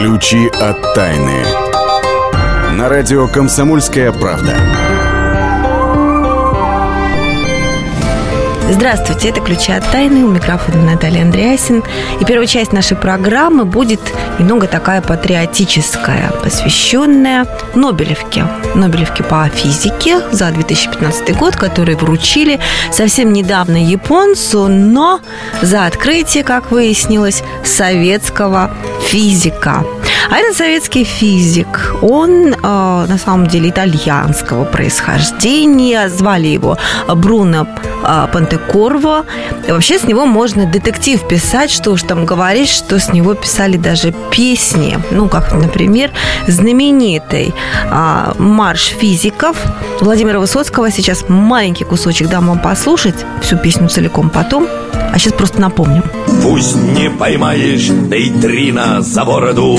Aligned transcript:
Ключи 0.00 0.48
от 0.48 0.94
тайны. 0.94 1.44
На 2.72 2.88
радио 2.88 3.28
«Комсомольская 3.28 4.10
правда». 4.12 4.56
Здравствуйте, 8.72 9.30
это 9.30 9.40
«Ключи 9.40 9.72
от 9.72 9.90
тайны». 9.90 10.24
У 10.24 10.30
микрофона 10.30 10.80
Наталья 10.92 11.22
Андреасин. 11.22 11.82
И 12.20 12.24
первая 12.24 12.46
часть 12.46 12.72
нашей 12.72 12.96
программы 12.96 13.64
будет 13.64 14.00
немного 14.38 14.68
такая 14.68 15.02
патриотическая, 15.02 16.30
посвященная 16.44 17.46
Нобелевке. 17.74 18.46
Нобелевке 18.76 19.24
по 19.24 19.48
физике 19.48 20.20
за 20.30 20.52
2015 20.52 21.36
год, 21.36 21.56
который 21.56 21.96
вручили 21.96 22.60
совсем 22.92 23.32
недавно 23.32 23.84
японцу, 23.84 24.68
но 24.68 25.20
за 25.60 25.86
открытие, 25.86 26.44
как 26.44 26.70
выяснилось, 26.70 27.42
советского 27.64 28.70
физика. 29.02 29.84
А 30.30 30.36
этот 30.36 30.56
советский 30.56 31.02
физик, 31.02 31.96
он 32.02 32.54
э, 32.54 32.56
на 32.62 33.18
самом 33.18 33.48
деле 33.48 33.70
итальянского 33.70 34.64
происхождения, 34.64 36.08
звали 36.08 36.46
его 36.46 36.78
Бруно 37.08 37.66
э, 38.04 38.28
Пантекорво. 38.32 39.24
И 39.66 39.72
вообще 39.72 39.98
с 39.98 40.04
него 40.04 40.26
можно 40.26 40.66
детектив 40.66 41.26
писать, 41.26 41.72
что 41.72 41.90
уж 41.90 42.02
там 42.02 42.26
говорить, 42.26 42.68
что 42.68 43.00
с 43.00 43.12
него 43.12 43.34
писали 43.34 43.76
даже 43.76 44.14
песни. 44.30 45.00
Ну, 45.10 45.28
как, 45.28 45.52
например, 45.52 46.12
знаменитый 46.46 47.52
э, 47.90 48.32
марш 48.38 48.94
физиков 49.00 49.56
Владимира 50.00 50.38
Высоцкого. 50.38 50.92
Сейчас 50.92 51.24
маленький 51.28 51.84
кусочек 51.84 52.28
дам 52.28 52.46
вам 52.46 52.60
послушать, 52.60 53.16
всю 53.42 53.56
песню 53.56 53.88
целиком 53.88 54.30
потом. 54.30 54.68
А 55.12 55.18
сейчас 55.18 55.32
просто 55.32 55.60
напомним. 55.60 56.02
Пусть 56.42 56.76
не 56.76 57.10
поймаешь 57.10 57.88
нейтрино 57.88 59.02
за 59.02 59.24
бороду 59.24 59.78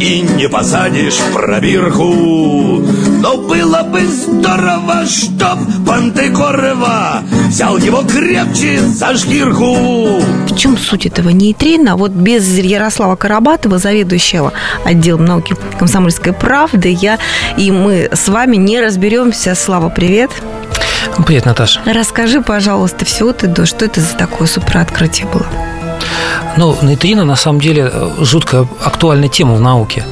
И 0.00 0.20
не 0.20 0.48
посадишь 0.48 1.18
пробирку 1.32 2.82
Но 3.20 3.36
было 3.38 3.82
бы 3.82 4.00
здорово, 4.06 5.06
чтоб 5.06 5.58
Пантекорова 5.86 7.22
Взял 7.48 7.78
его 7.78 8.02
крепче 8.02 8.80
за 8.80 9.16
шкирку 9.16 9.76
В 10.48 10.56
чем 10.56 10.76
суть 10.76 11.06
этого 11.06 11.30
нейтрина? 11.30 11.96
Вот 11.96 12.10
без 12.10 12.46
Ярослава 12.58 13.16
Карабатова, 13.16 13.78
заведующего 13.78 14.52
отделом 14.84 15.24
науки 15.24 15.56
комсомольской 15.78 16.32
правды, 16.32 16.96
я 17.00 17.18
и 17.56 17.70
мы 17.70 18.08
с 18.12 18.28
вами 18.28 18.56
не 18.56 18.80
разберемся. 18.80 19.54
Слава, 19.54 19.88
привет. 19.88 20.30
Привет, 20.30 20.55
Наташа. 21.44 21.80
Расскажи, 21.86 22.42
пожалуйста, 22.42 23.04
все 23.04 23.32
ты 23.32 23.46
до, 23.46 23.66
что 23.66 23.84
это 23.84 24.00
за 24.00 24.16
такое 24.16 24.46
супероткрытие 24.46 25.26
было? 25.26 25.46
Ну, 26.56 26.76
нейтрино 26.82 27.24
на 27.24 27.36
самом 27.36 27.60
деле 27.60 27.92
жутко 28.18 28.66
актуальная 28.82 29.28
тема 29.28 29.54
в 29.54 29.60
науке. 29.60 30.04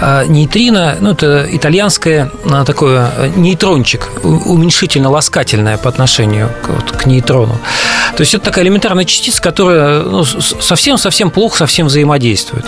А 0.00 0.24
нейтрино, 0.24 0.96
ну, 1.00 1.12
это 1.12 1.46
итальянское 1.50 2.30
а, 2.44 2.64
такое 2.64 3.10
нейтрончик, 3.36 4.08
уменьшительно-ласкательное 4.22 5.76
по 5.76 5.88
отношению 5.88 6.50
к, 6.62 6.68
вот, 6.68 6.92
к 6.92 7.06
нейтрону. 7.06 7.58
То 8.18 8.22
есть 8.22 8.34
это 8.34 8.46
такая 8.46 8.64
элементарная 8.64 9.04
частица, 9.04 9.40
которая 9.40 10.02
ну, 10.02 10.24
совсем-совсем 10.24 11.30
плохо 11.30 11.56
совсем 11.58 11.86
взаимодействует. 11.86 12.66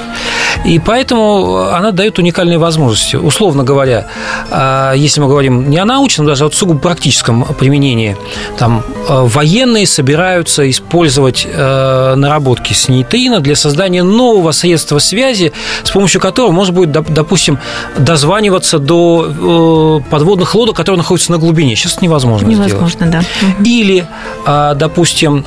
И 0.65 0.79
поэтому 0.79 1.65
она 1.73 1.91
дает 1.91 2.21
уникальные 2.21 2.59
возможности. 2.59 3.17
Условно 3.17 3.65
говоря, 3.65 4.07
а, 4.53 4.93
если 4.93 5.21
мы 5.21 5.27
говорим 5.27 5.69
не 5.69 5.79
о 5.79 5.85
научном, 5.85 6.29
даже 6.29 6.45
о 6.45 6.53
сугубо 6.53 6.79
практическом 6.79 7.45
применении, 7.59 8.17
там 8.59 8.85
военные 9.09 9.89
собираются 9.89 10.71
использовать 10.71 11.49
наработки 11.53 12.73
с 12.73 12.89
нейтрино 12.89 13.41
для 13.41 13.57
создания 13.57 14.05
нового 14.05 14.53
средства 14.53 15.01
связи, 15.01 15.53
с 15.83 15.91
помощью 15.91 16.21
которого 16.21 16.53
можно 16.53 16.73
будет, 16.73 16.93
допустим, 16.93 17.59
дозваниваться 17.99 18.79
до 18.79 20.01
подводных 20.11 20.55
лодок, 20.55 20.77
которые 20.77 20.99
находятся 20.99 21.33
на 21.33 21.39
глубине. 21.39 21.75
Сейчас 21.75 21.95
это 21.95 22.05
невозможно, 22.05 22.47
невозможно 22.47 23.07
сделать. 23.07 23.27
да. 23.41 23.65
Или, 23.65 24.07
допустим, 24.47 25.40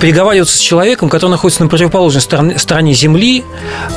переговариваться 0.00 0.56
с 0.56 0.60
человеком, 0.60 1.08
который 1.08 1.32
находится 1.32 1.62
на 1.62 1.68
противоположной 1.68 2.20
стороне, 2.20 2.58
стороне 2.58 2.94
Земли, 2.94 3.44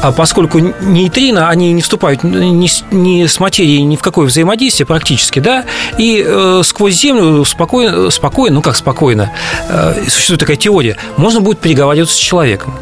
а 0.02 0.12
поскольку 0.12 0.59
нейтрино, 0.59 1.50
они 1.50 1.72
не 1.74 1.81
вступают 1.81 2.24
ни, 2.24 2.70
ни 2.94 3.25
с 3.25 3.40
материей 3.40 3.84
ни 3.84 3.96
в 3.96 4.02
какое 4.02 4.25
взаимодействие 4.25 4.86
практически, 4.86 5.40
да, 5.40 5.66
и 5.98 6.24
э, 6.25 6.62
сквозь 6.64 6.96
Землю 6.96 7.46
спокойно, 7.46 8.09
спокойно, 8.09 8.56
ну 8.56 8.62
как 8.62 8.75
спокойно, 8.75 9.31
э, 9.70 10.04
существует 10.08 10.40
такая 10.40 10.58
теория, 10.58 10.98
можно 11.16 11.42
будет 11.42 11.59
переговариваться 11.59 12.16
с 12.16 12.19
человеком. 12.19 12.74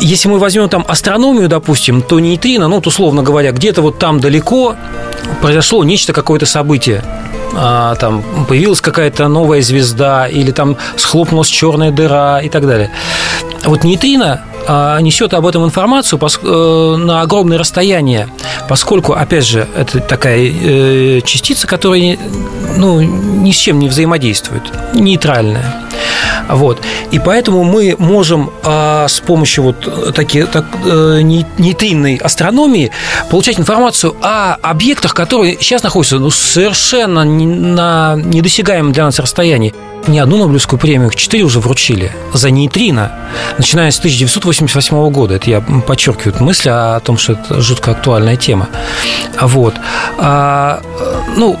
Если 0.00 0.28
мы 0.28 0.38
возьмем 0.38 0.68
там 0.68 0.84
астрономию, 0.88 1.48
допустим, 1.48 2.00
то 2.00 2.18
нейтрино, 2.18 2.68
ну, 2.68 2.76
вот 2.76 2.86
условно 2.86 3.22
говоря, 3.22 3.52
где-то 3.52 3.82
вот 3.82 3.98
там 3.98 4.18
далеко 4.18 4.76
произошло 5.42 5.84
нечто, 5.84 6.14
какое-то 6.14 6.46
событие, 6.46 7.04
а, 7.54 7.94
там 7.96 8.22
появилась 8.48 8.80
какая-то 8.80 9.28
новая 9.28 9.62
звезда 9.62 10.26
или 10.26 10.50
там 10.50 10.76
схлопнулась 10.96 11.48
черная 11.48 11.90
дыра 11.90 12.40
и 12.40 12.48
так 12.48 12.66
далее. 12.66 12.90
Вот 13.64 13.84
нейтрино 13.84 14.42
а, 14.66 15.00
несет 15.00 15.34
об 15.34 15.46
этом 15.46 15.64
информацию 15.64 16.20
э, 16.20 16.96
на 16.96 17.22
огромное 17.22 17.58
расстояние, 17.58 18.28
поскольку, 18.68 19.14
опять 19.14 19.46
же, 19.46 19.66
это 19.76 20.00
такая 20.00 20.38
э, 20.40 21.20
частица, 21.24 21.66
которая 21.66 22.18
ну, 22.76 23.00
ни 23.00 23.50
с 23.50 23.56
чем 23.56 23.78
не 23.78 23.88
взаимодействует, 23.88 24.62
нейтральная. 24.94 25.87
Вот. 26.48 26.80
И 27.10 27.18
поэтому 27.18 27.64
мы 27.64 27.94
можем 27.98 28.50
а, 28.64 29.06
с 29.08 29.20
помощью 29.20 29.64
вот 29.64 30.14
таки, 30.14 30.44
так, 30.44 30.64
э, 30.84 31.20
нейтринной 31.22 32.16
астрономии 32.16 32.90
получать 33.30 33.58
информацию 33.58 34.16
о 34.22 34.54
объектах, 34.54 35.14
которые 35.14 35.58
сейчас 35.60 35.82
находятся 35.82 36.18
ну, 36.18 36.30
совершенно 36.30 37.22
не, 37.22 37.46
на 37.46 38.16
недосягаемом 38.16 38.92
для 38.92 39.04
нас 39.04 39.18
расстоянии. 39.18 39.74
Не 40.06 40.20
одну 40.20 40.38
Нобелевскую 40.38 40.78
премию, 40.78 41.10
четыре 41.10 41.44
уже 41.44 41.60
вручили 41.60 42.12
за 42.32 42.50
нейтрино, 42.50 43.12
начиная 43.58 43.90
с 43.90 43.98
1988 43.98 45.10
года. 45.10 45.34
Это 45.34 45.50
я 45.50 45.60
подчеркиваю 45.60 46.42
мысль 46.42 46.70
о 46.70 46.98
том, 47.00 47.18
что 47.18 47.34
это 47.34 47.60
жутко 47.60 47.90
актуальная 47.90 48.36
тема. 48.36 48.68
Вот. 49.40 49.74
А, 50.18 50.80
ну, 51.36 51.58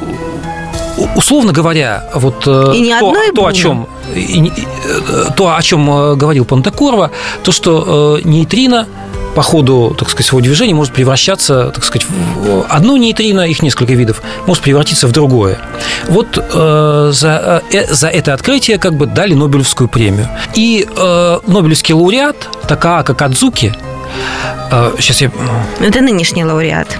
условно 1.16 1.52
говоря, 1.52 2.04
вот 2.14 2.44
э, 2.46 2.72
и 2.74 2.94
то, 2.98 3.14
то, 3.34 3.46
о 3.46 3.52
чем 3.52 3.88
и, 4.14 4.50
э, 4.50 5.24
то, 5.36 5.54
о 5.54 5.62
чем 5.62 5.90
э, 5.90 6.14
говорил 6.14 6.44
Пантекорова, 6.44 7.10
то, 7.42 7.52
что 7.52 8.18
нейтрино 8.24 8.86
по 9.34 9.42
ходу, 9.42 9.94
так 9.96 10.10
сказать, 10.10 10.26
своего 10.26 10.44
движения 10.44 10.74
может 10.74 10.92
превращаться, 10.92 11.70
так 11.74 11.84
сказать, 11.84 12.06
в 12.08 12.66
одну 12.68 12.96
нейтрино, 12.96 13.42
их 13.42 13.62
несколько 13.62 13.94
видов, 13.94 14.20
может 14.46 14.64
превратиться 14.64 15.06
в 15.06 15.12
другое. 15.12 15.58
Вот 16.08 16.38
э, 16.38 17.10
за, 17.12 17.62
э, 17.72 17.94
за 17.94 18.08
это 18.08 18.34
открытие 18.34 18.78
как 18.78 18.94
бы 18.94 19.06
дали 19.06 19.34
Нобелевскую 19.34 19.88
премию. 19.88 20.28
И 20.54 20.86
э, 20.88 21.38
Нобелевский 21.46 21.94
лауреат 21.94 22.48
Такаака 22.66 23.14
Кадзуки, 23.14 23.72
э, 24.72 24.92
сейчас 24.98 25.20
я... 25.20 25.30
Это 25.80 26.00
нынешний 26.00 26.44
лауреат 26.44 26.98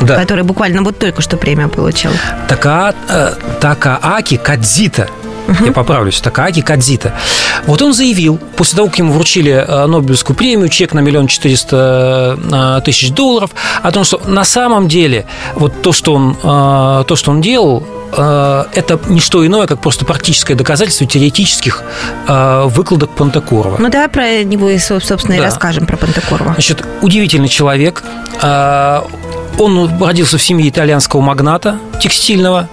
да. 0.00 0.16
который 0.16 0.44
буквально 0.44 0.82
вот 0.82 0.98
только 0.98 1.22
что 1.22 1.36
премию 1.36 1.68
получил. 1.68 2.10
Така, 2.48 2.94
э, 3.08 3.34
Такааки 3.60 4.36
Кадзита. 4.36 5.08
Uh-huh. 5.46 5.66
Я 5.66 5.72
поправлюсь, 5.72 6.20
Такааки 6.20 6.60
Кадзита. 6.60 7.14
Вот 7.66 7.80
он 7.80 7.94
заявил, 7.94 8.38
после 8.56 8.76
того, 8.76 8.88
как 8.88 8.98
ему 8.98 9.12
вручили 9.14 9.52
э, 9.52 9.86
Нобелевскую 9.86 10.36
премию, 10.36 10.68
чек 10.68 10.92
на 10.92 11.00
миллион 11.00 11.26
четыреста 11.26 12.38
э, 12.52 12.80
тысяч 12.84 13.10
долларов, 13.12 13.50
о 13.82 13.90
том, 13.90 14.04
что 14.04 14.20
на 14.26 14.44
самом 14.44 14.88
деле 14.88 15.26
вот 15.54 15.80
то, 15.80 15.92
что 15.92 16.14
он, 16.14 16.34
то, 16.34 17.14
что 17.14 17.30
он 17.30 17.40
делал, 17.40 17.86
это 18.12 18.98
не 19.08 19.20
что 19.20 19.46
иное, 19.46 19.66
как 19.66 19.80
просто 19.80 20.04
практическое 20.04 20.54
доказательство 20.54 21.06
теоретических 21.06 21.82
выкладок 22.26 23.10
Пантекорова. 23.10 23.76
Ну, 23.78 23.90
давай 23.90 24.08
про 24.08 24.44
него, 24.44 24.70
собственно, 24.78 25.34
и 25.34 25.40
расскажем, 25.40 25.86
про 25.86 25.96
Пантекорова. 25.96 26.54
Значит, 26.54 26.84
удивительный 27.02 27.48
человек. 27.48 28.02
Он 29.58 29.90
родился 30.00 30.38
в 30.38 30.42
семье 30.42 30.68
итальянского 30.68 31.20
магната 31.20 31.78
текстильного, 32.00 32.68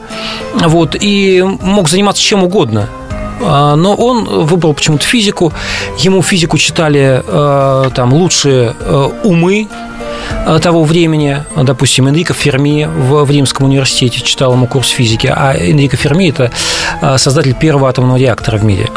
вот, 0.53 0.95
и 0.99 1.43
мог 1.61 1.89
заниматься 1.89 2.21
чем 2.21 2.43
угодно. 2.43 2.87
А, 3.41 3.75
но 3.75 3.95
он 3.95 4.23
выбрал 4.45 4.73
почему-то 4.73 5.05
физику. 5.05 5.51
Ему 5.99 6.21
физику 6.21 6.57
читали 6.57 7.21
э, 7.25 7.89
там 7.93 8.13
лучшие 8.13 8.75
э, 8.79 9.09
умы 9.23 9.67
того 10.61 10.83
времени, 10.83 11.43
допустим, 11.55 12.07
Энрико 12.07 12.33
Ферми 12.33 12.85
в, 12.85 13.23
в 13.23 13.31
Римском 13.31 13.67
университете 13.67 14.21
читал 14.21 14.53
ему 14.53 14.67
курс 14.67 14.89
физики, 14.89 15.27
а 15.27 15.53
Энрико 15.53 15.97
Ферми– 15.97 16.29
это 16.29 16.51
э, 17.01 17.17
создатель 17.17 17.53
первого 17.53 17.89
атомного 17.89 18.17
реактора 18.17 18.57
в 18.57 18.63
мире. 18.63 18.89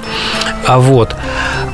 А 0.67 0.79
вот. 0.79 1.15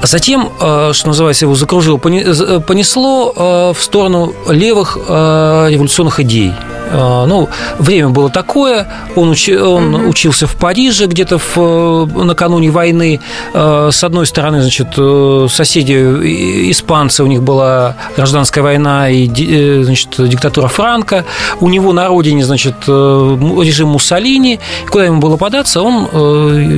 Затем, 0.03 0.51
э, 0.61 0.91
что 0.93 1.09
называется, 1.09 1.45
его 1.45 1.55
закружило, 1.55 1.99
понесло 1.99 3.73
в 3.75 3.83
сторону 3.83 4.33
левых 4.49 4.97
революционных 4.97 6.21
идей. 6.21 6.53
Э, 6.91 7.25
ну, 7.27 7.49
время 7.79 8.09
было 8.09 8.31
такое. 8.31 8.89
Он, 9.17 9.31
учи, 9.31 9.57
он 9.57 9.95
угу. 9.95 10.09
учился 10.09 10.47
в 10.47 10.57
Париже 10.57 11.07
где-то 11.07 11.39
в, 11.39 11.57
э, 11.57 12.07
накануне 12.25 12.71
войны. 12.71 13.21
Э, 13.53 13.91
с 13.93 14.05
одной 14.05 14.27
стороны, 14.27 14.61
значит, 14.61 14.95
соседи 15.53 15.95
испанцы, 16.71 17.23
у 17.23 17.27
них 17.27 17.43
была 17.43 17.97
гражданская 18.17 18.63
война 18.63 19.09
и 19.11 19.83
значит, 19.83 20.15
диктатура 20.19 20.69
Франка. 20.69 21.25
У 21.61 21.69
него 21.69 21.93
на 21.93 22.09
родине, 22.09 22.45
значит, 22.45 22.75
режим 22.87 23.89
Муссолини. 23.89 24.61
Куда 24.91 25.07
ему 25.07 25.21
было 25.21 25.37
податься? 25.37 25.83
Он, 25.83 26.09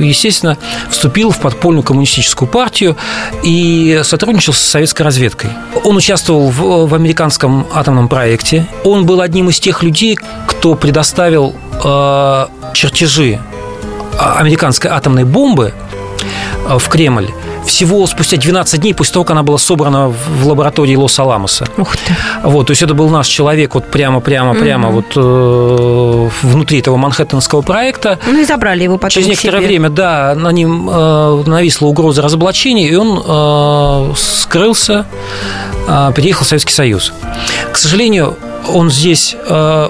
естественно, 0.03 0.57
вступил 0.89 1.31
в 1.31 1.39
подпольную 1.39 1.83
коммунистическую 1.83 2.47
партию 2.47 2.95
и 3.43 4.01
сотрудничал 4.03 4.53
с 4.53 4.59
советской 4.59 5.03
разведкой. 5.03 5.51
Он 5.83 5.95
участвовал 5.97 6.49
в, 6.49 6.87
в 6.87 6.93
американском 6.93 7.67
атомном 7.73 8.07
проекте. 8.07 8.67
Он 8.83 9.05
был 9.05 9.21
одним 9.21 9.49
из 9.49 9.59
тех 9.59 9.83
людей, 9.83 10.06
людей, 10.07 10.19
кто 10.47 10.75
предоставил 10.75 11.55
э, 11.83 12.47
чертежи 12.73 13.39
а, 14.17 14.37
американской 14.39 14.89
атомной 14.89 15.25
бомбы 15.25 15.73
э, 16.67 16.77
в 16.77 16.89
Кремль 16.89 17.29
всего 17.65 18.07
спустя 18.07 18.37
12 18.37 18.79
дней 18.79 18.93
после 18.93 19.13
того, 19.13 19.25
как 19.25 19.31
она 19.31 19.43
была 19.43 19.57
собрана 19.57 20.07
в 20.07 20.47
лаборатории 20.47 20.95
Лос-Аламоса. 20.95 21.67
Ух 21.77 21.97
ты. 21.97 22.15
Вот, 22.43 22.67
то 22.67 22.71
есть 22.71 22.81
это 22.81 22.93
был 22.93 23.09
наш 23.09 23.27
человек 23.27 23.75
вот 23.75 23.91
прямо-прямо-прямо 23.91 24.89
вот 24.89 25.05
э, 25.17 26.29
внутри 26.43 26.79
этого 26.79 26.95
Манхэттенского 26.95 27.61
проекта. 27.61 28.19
Ну 28.25 28.39
и 28.39 28.45
забрали 28.45 28.83
его 28.83 28.97
потом 28.97 29.09
Через 29.09 29.27
некоторое 29.27 29.59
себе. 29.59 29.67
время, 29.67 29.89
да, 29.89 30.33
на 30.35 30.51
ним 30.53 30.89
э, 30.89 31.43
нависла 31.45 31.87
угроза 31.87 32.21
разоблачения, 32.21 32.87
и 32.87 32.95
он 32.95 33.21
э, 33.25 34.13
скрылся, 34.15 35.05
э, 35.87 36.11
переехал 36.15 36.45
в 36.45 36.47
Советский 36.47 36.73
Союз. 36.73 37.11
К 37.73 37.77
сожалению, 37.77 38.37
он 38.67 38.89
здесь 38.89 39.35
э, 39.35 39.89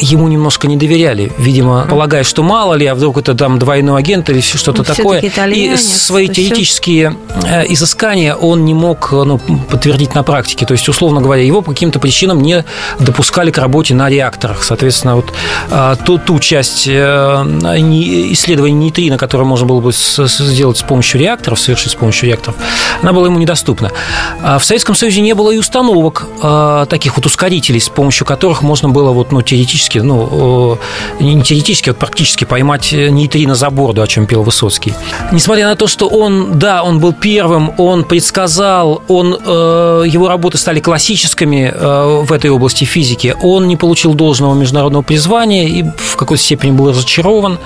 ему 0.00 0.28
немножко 0.28 0.66
не 0.66 0.76
доверяли, 0.76 1.32
видимо, 1.38 1.86
полагая, 1.88 2.24
что 2.24 2.42
мало 2.42 2.74
ли, 2.74 2.86
а 2.86 2.94
вдруг 2.94 3.18
это 3.18 3.34
там 3.34 3.58
двойной 3.58 3.98
агент 4.00 4.30
или 4.30 4.40
что-то 4.40 4.78
ну, 4.78 4.94
такое. 4.94 5.20
И 5.20 5.76
свои 5.76 6.28
теоретические 6.28 7.10
все... 7.10 7.48
Э, 7.48 7.64
изыскания 7.68 8.34
он 8.34 8.64
не 8.64 8.74
мог 8.74 9.12
ну, 9.12 9.38
подтвердить 9.38 10.14
на 10.14 10.22
практике. 10.22 10.66
То 10.66 10.72
есть, 10.72 10.88
условно 10.88 11.20
говоря, 11.20 11.42
его 11.42 11.62
по 11.62 11.72
каким-то 11.72 11.98
причинам 11.98 12.42
не 12.42 12.64
допускали 12.98 13.50
к 13.50 13.58
работе 13.58 13.94
на 13.94 14.08
реакторах. 14.08 14.62
Соответственно, 14.64 15.16
вот 15.16 15.32
э, 15.70 15.96
ту, 16.04 16.18
ту 16.18 16.38
часть 16.38 16.88
исследования 16.88 18.74
нейтрино, 18.74 19.18
которую 19.18 19.46
можно 19.46 19.66
было 19.66 19.80
бы 19.80 19.92
сделать 19.92 20.78
с 20.78 20.82
помощью 20.82 21.20
реакторов, 21.20 21.60
совершить 21.60 21.92
с 21.92 21.94
помощью 21.94 22.28
реакторов, 22.28 22.56
она 23.02 23.12
была 23.12 23.26
ему 23.26 23.38
недоступна. 23.38 23.90
А 24.42 24.58
в 24.58 24.64
Советском 24.64 24.94
Союзе 24.94 25.20
не 25.20 25.34
было 25.34 25.50
и 25.50 25.58
установок 25.58 26.26
таких 26.88 27.16
вот 27.16 27.26
ускорителей, 27.26 27.80
с 27.80 27.88
помощью 27.88 28.04
помощью 28.04 28.26
которых 28.26 28.62
можно 28.62 28.88
было 28.88 29.12
вот, 29.12 29.32
ну, 29.32 29.42
теоретически, 29.42 29.63
ну, 30.02 30.78
не 31.20 31.42
теоретически, 31.42 31.90
а 31.90 31.94
практически 31.94 32.44
поймать 32.44 32.92
нейтрино 32.92 33.54
за 33.54 33.70
борду, 33.70 34.02
о 34.02 34.06
чем 34.06 34.26
пел 34.26 34.42
Высоцкий. 34.42 34.94
Несмотря 35.32 35.68
на 35.68 35.76
то, 35.76 35.86
что 35.86 36.08
он, 36.08 36.58
да, 36.58 36.82
он 36.82 37.00
был 37.00 37.12
первым, 37.12 37.72
он 37.78 38.04
предсказал, 38.04 39.02
он, 39.08 39.34
э, 39.34 40.04
его 40.06 40.28
работы 40.28 40.58
стали 40.58 40.80
классическими 40.80 41.72
э, 41.74 42.22
в 42.24 42.32
этой 42.32 42.50
области 42.50 42.84
физики, 42.84 43.34
он 43.42 43.68
не 43.68 43.76
получил 43.76 44.14
должного 44.14 44.54
международного 44.54 45.02
призвания 45.02 45.66
и 45.66 45.82
в 45.82 46.16
какой-то 46.16 46.42
степени 46.42 46.70
был 46.70 46.90
разочарован. 46.90 47.58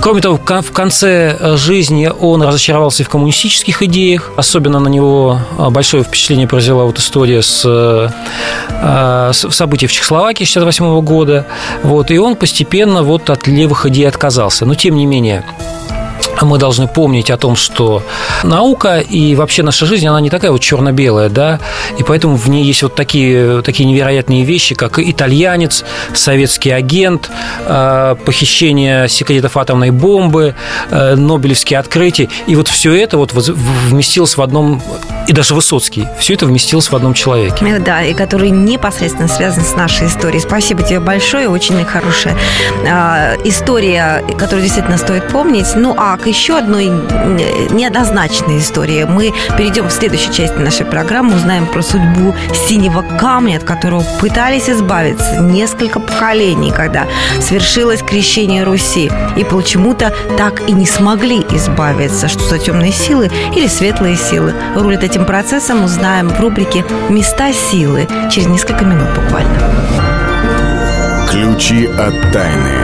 Кроме 0.00 0.20
того, 0.20 0.36
в 0.36 0.72
конце 0.72 1.36
э, 1.38 1.56
жизни 1.56 2.10
он 2.20 2.42
разочаровался 2.42 3.04
в 3.04 3.08
коммунистических 3.08 3.82
идеях, 3.82 4.30
особенно 4.36 4.80
на 4.80 4.88
него 4.88 5.40
э, 5.58 5.70
большое 5.70 6.04
впечатление 6.04 6.46
произвела 6.46 6.84
вот 6.84 6.98
история 6.98 7.42
с, 7.42 7.62
э, 7.64 9.30
с 9.32 9.50
событий 9.50 9.86
в 9.86 9.92
Чехословакии 9.92 10.44
68 10.44 11.00
года, 11.00 11.43
вот, 11.82 12.10
и 12.10 12.18
он 12.18 12.36
постепенно 12.36 13.02
вот 13.02 13.30
от 13.30 13.46
левых 13.46 13.86
идей 13.86 14.08
отказался. 14.08 14.66
Но, 14.66 14.74
тем 14.74 14.96
не 14.96 15.06
менее, 15.06 15.44
мы 16.44 16.58
должны 16.58 16.88
помнить 16.88 17.30
о 17.30 17.36
том, 17.36 17.56
что 17.56 18.02
наука 18.42 18.98
и 18.98 19.34
вообще 19.34 19.62
наша 19.62 19.86
жизнь, 19.86 20.06
она 20.06 20.20
не 20.20 20.30
такая 20.30 20.50
вот 20.50 20.60
черно-белая, 20.60 21.28
да, 21.28 21.60
и 21.98 22.02
поэтому 22.02 22.36
в 22.36 22.48
ней 22.48 22.64
есть 22.64 22.82
вот 22.82 22.94
такие, 22.94 23.62
такие 23.62 23.88
невероятные 23.88 24.44
вещи, 24.44 24.74
как 24.74 24.98
итальянец, 24.98 25.84
советский 26.12 26.70
агент, 26.70 27.30
э, 27.66 28.16
похищение 28.24 29.08
секретов 29.08 29.56
атомной 29.56 29.90
бомбы, 29.90 30.54
э, 30.90 31.14
нобелевские 31.14 31.78
открытия, 31.78 32.28
и 32.46 32.56
вот 32.56 32.68
все 32.68 32.94
это 32.94 33.18
вот 33.18 33.32
вместилось 33.32 34.36
в 34.36 34.42
одном, 34.42 34.82
и 35.28 35.32
даже 35.32 35.54
Высоцкий, 35.54 36.06
все 36.18 36.34
это 36.34 36.46
вместилось 36.46 36.90
в 36.90 36.96
одном 36.96 37.14
человеке. 37.14 37.64
Э, 37.64 37.78
да, 37.78 38.02
и 38.02 38.14
который 38.14 38.50
непосредственно 38.50 39.28
связан 39.28 39.64
с 39.64 39.74
нашей 39.74 40.08
историей. 40.08 40.40
Спасибо 40.40 40.82
тебе 40.82 41.00
большое, 41.00 41.48
очень 41.48 41.84
хорошая 41.84 42.36
история, 43.44 44.22
которую 44.38 44.62
действительно 44.62 44.98
стоит 44.98 45.28
помнить. 45.28 45.66
Ну, 45.74 45.94
а 45.96 46.16
к 46.16 46.26
еще 46.34 46.58
одной 46.58 46.86
неоднозначной 46.86 48.58
истории. 48.58 49.04
Мы 49.04 49.32
перейдем 49.56 49.86
в 49.86 49.92
следующей 49.92 50.32
части 50.32 50.56
нашей 50.56 50.84
программы, 50.84 51.36
узнаем 51.36 51.66
про 51.66 51.80
судьбу 51.80 52.34
синего 52.66 53.02
камня, 53.20 53.56
от 53.58 53.62
которого 53.62 54.02
пытались 54.20 54.68
избавиться 54.68 55.36
несколько 55.40 56.00
поколений, 56.00 56.72
когда 56.72 57.06
свершилось 57.40 58.02
крещение 58.02 58.64
Руси. 58.64 59.12
И 59.36 59.44
почему-то 59.44 60.12
так 60.36 60.68
и 60.68 60.72
не 60.72 60.86
смогли 60.86 61.46
избавиться. 61.52 62.26
Что 62.26 62.42
за 62.48 62.58
темные 62.58 62.90
силы 62.90 63.30
или 63.54 63.68
светлые 63.68 64.16
силы? 64.16 64.54
Рулит 64.74 65.04
этим 65.04 65.26
процессом 65.26 65.84
узнаем 65.84 66.30
в 66.30 66.40
рубрике 66.40 66.84
«Места 67.08 67.52
силы» 67.52 68.08
через 68.32 68.48
несколько 68.48 68.84
минут 68.84 69.08
буквально. 69.14 69.56
Ключи 71.30 71.86
от 71.86 72.32
тайны. 72.32 72.83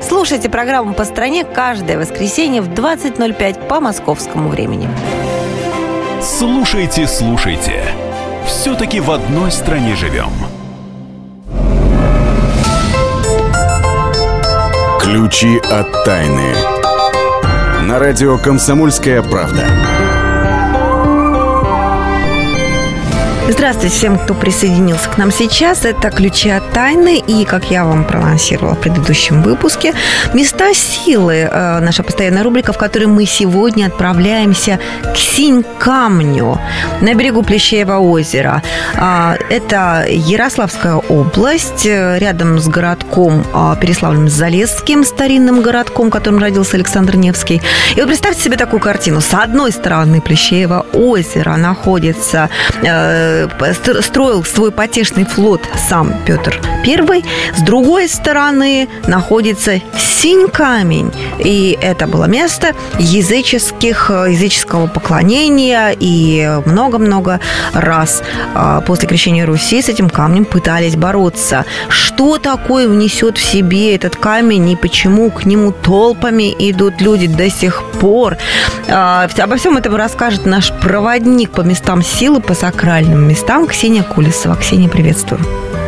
Слушайте 0.00 0.48
программу 0.48 0.94
«По 0.94 1.04
стране» 1.04 1.44
каждое 1.44 1.98
воскресенье 1.98 2.62
в 2.62 2.68
20.05 2.68 3.66
по 3.66 3.80
московскому 3.80 4.48
времени. 4.48 4.88
Слушайте, 6.22 7.06
слушайте. 7.06 7.82
Все-таки 8.46 9.00
в 9.00 9.10
одной 9.10 9.50
стране 9.50 9.94
живем. 9.96 10.30
Ключи 15.00 15.58
от 15.70 16.04
тайны. 16.04 16.54
На 17.82 17.98
радио 17.98 18.38
«Комсомольская 18.38 19.22
правда». 19.22 19.64
Здравствуйте 23.50 23.94
всем, 23.94 24.18
кто 24.18 24.34
присоединился 24.34 25.08
к 25.08 25.16
нам 25.16 25.30
сейчас. 25.32 25.86
Это 25.86 26.10
«Ключи 26.10 26.50
от 26.50 26.70
тайны» 26.70 27.18
и, 27.18 27.46
как 27.46 27.70
я 27.70 27.86
вам 27.86 28.04
проанонсировала 28.04 28.74
в 28.74 28.80
предыдущем 28.80 29.42
выпуске, 29.42 29.94
«Места 30.34 30.74
силы» 30.74 31.48
э,– 31.50 31.78
наша 31.80 32.02
постоянная 32.02 32.42
рубрика, 32.42 32.74
в 32.74 32.78
которой 32.78 33.06
мы 33.06 33.24
сегодня 33.24 33.86
отправляемся 33.86 34.78
к 35.02 35.16
Синь-Камню 35.16 36.60
на 37.00 37.14
берегу 37.14 37.42
Плещеева 37.42 37.96
озера. 37.96 38.62
А, 38.96 39.36
это 39.48 40.04
Ярославская 40.06 40.96
область, 40.96 41.86
э, 41.86 42.18
рядом 42.18 42.58
с 42.58 42.68
городком 42.68 43.46
а, 43.54 43.74
Переславлем-Залесским, 43.76 45.04
старинным 45.04 45.62
городком, 45.62 46.08
в 46.08 46.10
котором 46.10 46.38
родился 46.38 46.76
Александр 46.76 47.16
Невский. 47.16 47.62
И 47.96 48.00
вот 48.00 48.08
представьте 48.08 48.42
себе 48.42 48.58
такую 48.58 48.80
картину. 48.80 49.22
С 49.22 49.32
одной 49.32 49.72
стороны 49.72 50.20
Плещеево 50.20 50.84
озеро 50.92 51.56
находится 51.56 52.50
э, 52.82 53.37
строил 54.02 54.44
свой 54.44 54.70
потешный 54.72 55.24
флот 55.24 55.60
сам 55.88 56.14
Петр 56.26 56.60
I. 56.86 57.24
С 57.56 57.62
другой 57.62 58.08
стороны 58.08 58.88
находится 59.06 59.80
Синь 60.20 60.48
камень. 60.48 61.12
И 61.38 61.78
это 61.80 62.08
было 62.08 62.24
место 62.24 62.74
языческих, 62.98 64.10
языческого 64.10 64.88
поклонения. 64.88 65.94
И 65.98 66.60
много-много 66.66 67.38
раз 67.72 68.24
а, 68.52 68.80
после 68.80 69.06
крещения 69.06 69.46
Руси 69.46 69.80
с 69.80 69.88
этим 69.88 70.10
камнем 70.10 70.44
пытались 70.44 70.96
бороться. 70.96 71.64
Что 71.88 72.38
такое 72.38 72.88
внесет 72.88 73.38
в 73.38 73.42
себе 73.42 73.94
этот 73.94 74.16
камень 74.16 74.70
и 74.70 74.74
почему 74.74 75.30
к 75.30 75.44
нему 75.44 75.70
толпами 75.70 76.52
идут 76.58 77.00
люди 77.00 77.28
до 77.28 77.48
сих 77.48 77.84
пор? 78.00 78.38
А, 78.88 79.28
обо 79.38 79.56
всем 79.56 79.76
этом 79.76 79.94
расскажет 79.94 80.46
наш 80.46 80.72
проводник 80.72 81.52
по 81.52 81.60
местам 81.60 82.02
силы, 82.02 82.40
по 82.40 82.54
сакральным 82.54 83.27
местам 83.28 83.66
Ксения 83.66 84.02
Кулесова. 84.02 84.56
Ксения, 84.56 84.88
приветствую. 84.88 85.40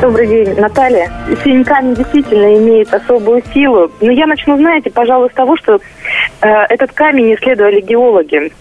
Добрый 0.03 0.27
день, 0.27 0.55
Наталья. 0.61 1.11
Синий 1.43 1.65
камень 1.65 1.95
действительно 1.95 2.55
имеет 2.59 2.93
особую 2.93 3.43
силу. 3.55 3.91
Но 4.01 4.13
я 4.13 4.27
начну, 4.27 4.57
знаете, 4.59 4.91
пожалуй, 4.91 5.31
с 5.31 5.35
того, 5.35 5.57
что 5.57 5.81
э, 6.43 6.49
этот 6.69 6.93
камень 6.93 7.35
исследовали 7.35 7.81
геологи. 7.81 8.53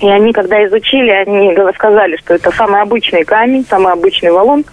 И 0.00 0.08
они, 0.08 0.32
когда 0.32 0.64
изучили, 0.66 1.10
они 1.10 1.56
сказали, 1.74 2.16
что 2.16 2.34
это 2.34 2.52
самый 2.52 2.80
обычный 2.80 3.24
камень, 3.24 3.66
самый 3.68 3.92
обычный 3.92 4.30
валун, 4.30 4.64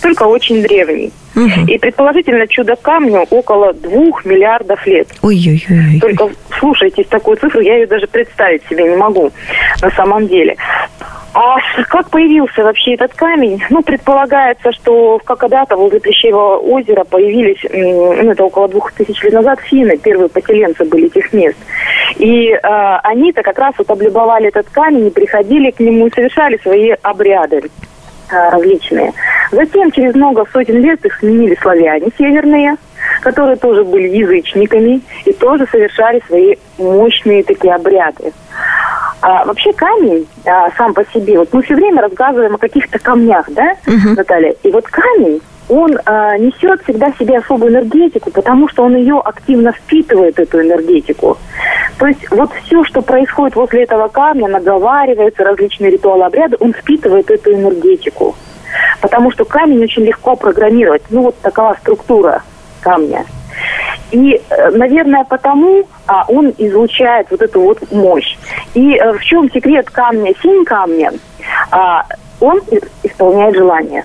только 0.00 0.22
очень 0.22 0.62
древний. 0.62 1.12
Угу. 1.36 1.66
И 1.68 1.78
предположительно 1.78 2.46
чудо 2.46 2.76
камню 2.76 3.26
около 3.30 3.72
двух 3.72 4.24
миллиардов 4.24 4.84
лет. 4.86 5.08
Ой-ой-ой. 5.22 6.00
Только 6.00 6.30
слушайтесь 6.58 7.06
такую 7.06 7.36
цифру, 7.36 7.60
я 7.60 7.76
ее 7.76 7.86
даже 7.86 8.06
представить 8.06 8.62
себе 8.68 8.84
не 8.84 8.96
могу 8.96 9.30
на 9.80 9.90
самом 9.90 10.26
деле. 10.26 10.56
А 11.32 11.58
как 11.88 12.10
появился 12.10 12.64
вообще 12.64 12.94
этот 12.94 13.14
камень? 13.14 13.62
Ну, 13.70 13.82
предполагается, 13.82 14.72
что 14.72 15.20
когда-то 15.24 15.76
возле 15.76 16.00
Плещеевого 16.00 16.56
озера 16.56 17.04
появились, 17.04 17.58
ну, 17.72 18.12
это 18.14 18.44
около 18.44 18.68
двух 18.68 18.90
тысяч 18.92 19.22
лет 19.22 19.34
назад, 19.34 19.60
финны, 19.60 19.96
первые 19.96 20.28
поселенцы 20.28 20.84
были 20.84 21.06
этих 21.06 21.32
мест. 21.32 21.56
И 22.16 22.48
э, 22.50 22.58
они-то 23.04 23.42
как 23.42 23.58
раз 23.58 23.74
вот 23.78 23.88
облюбовали 23.90 24.48
этот 24.48 24.68
камень 24.70 25.06
и 25.06 25.10
приходили 25.10 25.70
к 25.70 25.78
нему 25.78 26.08
и 26.08 26.14
совершали 26.14 26.58
свои 26.62 26.90
обряды 27.00 27.62
различные. 28.32 29.12
Затем, 29.52 29.90
через 29.90 30.14
много 30.14 30.44
сотен 30.52 30.80
лет, 30.80 31.04
их 31.04 31.18
сменили 31.18 31.56
славяне 31.60 32.08
северные, 32.16 32.76
которые 33.22 33.56
тоже 33.56 33.84
были 33.84 34.08
язычниками 34.08 35.00
и 35.24 35.32
тоже 35.32 35.66
совершали 35.70 36.22
свои 36.26 36.56
мощные 36.78 37.42
такие 37.42 37.74
обряды. 37.74 38.32
А, 39.22 39.44
вообще 39.44 39.72
камень 39.72 40.26
а, 40.46 40.70
сам 40.76 40.94
по 40.94 41.04
себе, 41.12 41.38
вот 41.38 41.52
мы 41.52 41.62
все 41.62 41.74
время 41.74 42.02
рассказываем 42.02 42.54
о 42.54 42.58
каких-то 42.58 42.98
камнях, 42.98 43.46
да, 43.50 43.74
uh-huh. 43.86 44.16
Наталья? 44.16 44.54
И 44.62 44.70
вот 44.70 44.86
камень, 44.86 45.42
он 45.70 45.96
а, 46.04 46.36
несет 46.36 46.82
всегда 46.82 47.12
в 47.12 47.18
себе 47.18 47.38
особую 47.38 47.72
энергетику, 47.72 48.30
потому 48.30 48.68
что 48.68 48.82
он 48.82 48.96
ее 48.96 49.20
активно 49.20 49.72
впитывает, 49.72 50.38
эту 50.38 50.60
энергетику. 50.60 51.38
То 51.98 52.06
есть 52.06 52.28
вот 52.30 52.50
все, 52.64 52.82
что 52.84 53.02
происходит 53.02 53.54
возле 53.54 53.84
этого 53.84 54.08
камня, 54.08 54.48
наговаривается, 54.48 55.44
различные 55.44 55.92
ритуалы, 55.92 56.24
обряды, 56.24 56.56
он 56.58 56.72
впитывает 56.72 57.30
эту 57.30 57.54
энергетику. 57.54 58.34
Потому 59.00 59.30
что 59.30 59.44
камень 59.44 59.82
очень 59.82 60.02
легко 60.02 60.34
программировать. 60.34 61.02
Ну 61.10 61.22
вот 61.22 61.36
такова 61.40 61.76
структура 61.80 62.42
камня. 62.80 63.24
И, 64.10 64.40
э, 64.50 64.70
наверное, 64.70 65.24
потому 65.24 65.84
а, 66.06 66.24
он 66.26 66.52
излучает 66.58 67.28
вот 67.30 67.42
эту 67.42 67.60
вот 67.60 67.92
мощь. 67.92 68.36
И 68.74 68.96
а, 68.96 69.12
в 69.12 69.22
чем 69.22 69.50
секрет 69.50 69.88
камня, 69.90 70.32
синь 70.42 70.64
камня? 70.64 71.12
А, 71.70 72.04
он 72.40 72.60
исполняет 73.04 73.54
желание. 73.54 74.04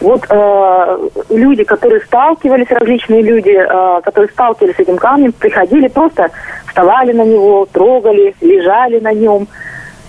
Вот 0.00 0.26
э, 0.28 1.08
люди, 1.30 1.64
которые 1.64 2.00
сталкивались, 2.00 2.70
различные 2.70 3.22
люди, 3.22 3.50
э, 3.50 4.00
которые 4.02 4.30
сталкивались 4.30 4.76
с 4.76 4.80
этим 4.80 4.96
камнем, 4.96 5.32
приходили, 5.32 5.88
просто 5.88 6.30
вставали 6.66 7.12
на 7.12 7.24
него, 7.24 7.66
трогали, 7.72 8.34
лежали 8.40 9.00
на 9.00 9.12
нем, 9.12 9.48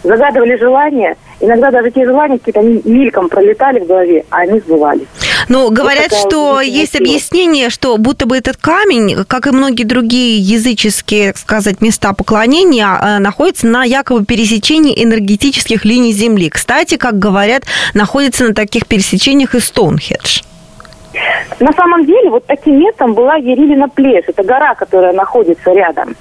загадывали 0.03 0.55
желания. 0.57 1.15
Иногда 1.39 1.71
даже 1.71 1.91
те 1.91 2.05
желания 2.05 2.37
какие-то 2.37 2.61
они 2.61 2.81
мельком 2.85 3.29
пролетали 3.29 3.79
в 3.79 3.87
голове, 3.87 4.23
а 4.29 4.37
они 4.39 4.59
сбывались. 4.59 5.07
Ну, 5.49 5.69
говорят, 5.69 6.11
вот 6.11 6.19
что 6.19 6.61
есть 6.61 6.93
сила. 6.93 7.03
объяснение, 7.03 7.69
что 7.69 7.97
будто 7.97 8.25
бы 8.25 8.37
этот 8.37 8.57
камень, 8.57 9.25
как 9.27 9.47
и 9.47 9.51
многие 9.51 9.83
другие 9.83 10.39
языческие, 10.39 11.33
так 11.33 11.37
сказать, 11.37 11.81
места 11.81 12.13
поклонения, 12.13 12.87
э, 12.87 13.19
находится 13.19 13.67
на 13.67 13.83
якобы 13.83 14.25
пересечении 14.25 15.03
энергетических 15.03 15.85
линий 15.85 16.13
Земли. 16.13 16.49
Кстати, 16.49 16.97
как 16.97 17.19
говорят, 17.19 17.63
находится 17.93 18.45
на 18.45 18.53
таких 18.53 18.87
пересечениях 18.87 19.55
и 19.55 19.59
Стоунхедж. 19.59 20.41
На 21.59 21.71
самом 21.73 22.05
деле, 22.05 22.29
вот 22.29 22.45
таким 22.45 22.79
местом 22.79 23.13
была 23.13 23.35
Ерилина 23.35 23.87
Плес. 23.87 24.25
Это 24.27 24.43
гора, 24.43 24.75
которая 24.75 25.13
находится 25.13 25.71
рядом. 25.71 26.15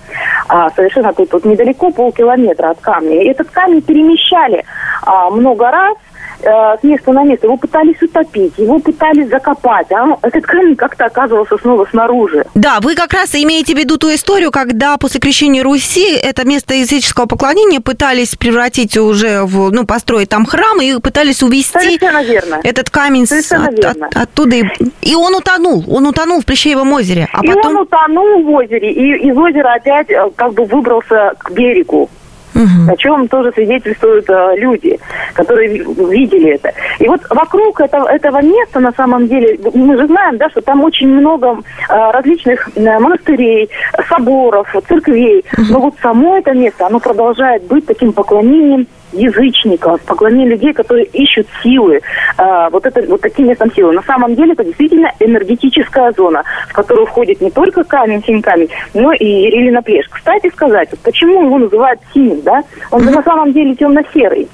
А, 0.49 0.71
совершенно 0.71 1.12
тут, 1.12 1.30
тут 1.30 1.44
недалеко, 1.44 1.90
полкилометра 1.90 2.71
от 2.71 2.80
камня. 2.80 3.23
И 3.23 3.28
этот 3.28 3.50
камень 3.50 3.83
перемещали 3.83 4.64
а, 5.04 5.30
много 5.30 5.70
раз 5.70 5.96
э, 6.42 6.76
с 6.80 6.82
места 6.82 7.12
на 7.12 7.25
место. 7.25 7.46
Его 7.46 7.56
пытались 7.56 8.00
утопить, 8.02 8.54
его 8.56 8.78
пытались 8.78 9.28
закопать. 9.28 9.90
А 9.92 10.18
этот 10.23 10.44
камень 10.44 10.76
как-то 10.76 11.06
оказывался 11.06 11.56
снова 11.58 11.87
снаружи. 11.90 12.44
Да, 12.54 12.78
вы 12.80 12.94
как 12.94 13.12
раз 13.12 13.34
имеете 13.34 13.75
в 13.75 13.78
виду 13.78 13.99
ту 13.99 14.12
историю, 14.14 14.50
когда 14.50 14.96
после 14.96 15.20
крещения 15.20 15.62
Руси 15.62 16.14
это 16.14 16.46
место 16.46 16.75
языческого 16.75 17.26
поклонения 17.26 17.80
пытались 17.80 18.34
превратить 18.37 18.96
уже 18.96 19.42
в, 19.44 19.70
ну, 19.70 19.87
построить 19.87 20.28
там 20.28 20.46
храм 20.46 20.80
и 20.80 20.99
пытались 21.00 21.42
увести 21.42 22.00
этот 22.62 22.90
камень 22.90 23.26
с, 23.26 23.52
от, 23.52 23.78
от, 23.84 24.16
оттуда. 24.16 24.56
И, 24.56 24.64
и 25.02 25.14
он 25.14 25.34
утонул, 25.34 25.84
он 25.88 26.06
утонул 26.06 26.40
в 26.40 26.46
Плещеевом 26.46 26.92
озере. 26.92 27.28
А 27.32 27.44
и 27.44 27.49
потом... 27.49 27.76
он 27.76 27.82
утонул 27.82 28.42
в 28.42 28.50
озере, 28.50 28.90
и 28.90 29.28
из 29.28 29.37
озера 29.37 29.75
опять 29.75 30.11
э, 30.11 30.30
как 30.34 30.54
бы 30.54 30.64
выбрался 30.64 31.32
к 31.38 31.50
берегу 31.50 32.08
угу. 32.54 32.92
о 32.92 32.96
чем 32.96 33.28
тоже 33.28 33.52
свидетельствуют 33.52 34.28
э, 34.28 34.54
люди, 34.56 34.99
которые 35.34 35.68
видели 35.68 36.54
это. 36.54 36.73
И 36.99 37.08
вот 37.08 37.20
вокруг 37.30 37.80
этого, 37.80 38.08
этого 38.08 38.42
места, 38.42 38.80
на 38.80 38.92
самом 38.92 39.28
деле, 39.28 39.58
мы 39.75 39.96
же 39.96 40.06
знаем, 40.06 40.37
да, 40.38 40.49
что 40.50 40.61
там 40.61 40.82
очень 40.84 41.08
много 41.08 41.58
э, 41.88 42.11
различных 42.12 42.68
э, 42.76 42.99
монастырей, 42.99 43.68
соборов, 44.08 44.75
церквей, 44.88 45.44
угу. 45.56 45.66
но 45.70 45.80
вот 45.80 45.94
само 46.00 46.37
это 46.37 46.52
место, 46.52 46.87
оно 46.87 47.00
продолжает 47.00 47.64
быть 47.64 47.87
таким 47.87 48.12
поклонением 48.12 48.87
язычников, 49.14 50.00
поклонение 50.02 50.50
людей, 50.50 50.73
которые 50.73 51.06
ищут 51.06 51.47
силы, 51.62 52.00
э, 52.38 52.68
вот, 52.71 52.87
это, 52.87 53.02
вот 53.09 53.21
таким 53.21 53.49
местом 53.49 53.73
силы. 53.73 53.92
На 53.92 54.02
самом 54.02 54.35
деле 54.35 54.52
это 54.52 54.64
действительно 54.64 55.11
энергетическая 55.21 56.12
зона, 56.12 56.42
в 56.68 56.73
которую 56.73 57.06
входит 57.06 57.40
не 57.40 57.50
только 57.50 57.85
камень, 57.85 58.23
синий 58.25 58.42
камень, 58.42 58.68
но 58.94 59.12
и 59.12 59.49
Ирилина 59.49 59.83
плешь. 59.83 60.09
Кстати 60.11 60.50
сказать, 60.50 60.88
вот 60.90 61.00
почему 61.00 61.44
его 61.44 61.59
называют 61.59 62.00
синим, 62.12 62.40
да? 62.42 62.62
Он 62.90 63.02
же 63.02 63.11
на 63.11 63.23
самом 63.23 63.52
деле 63.52 63.75
темно-серый, 63.75 64.49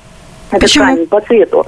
этот 0.51 0.63
почему? 0.63 0.85
камень 0.85 1.07
по 1.07 1.21
цвету. 1.21 1.67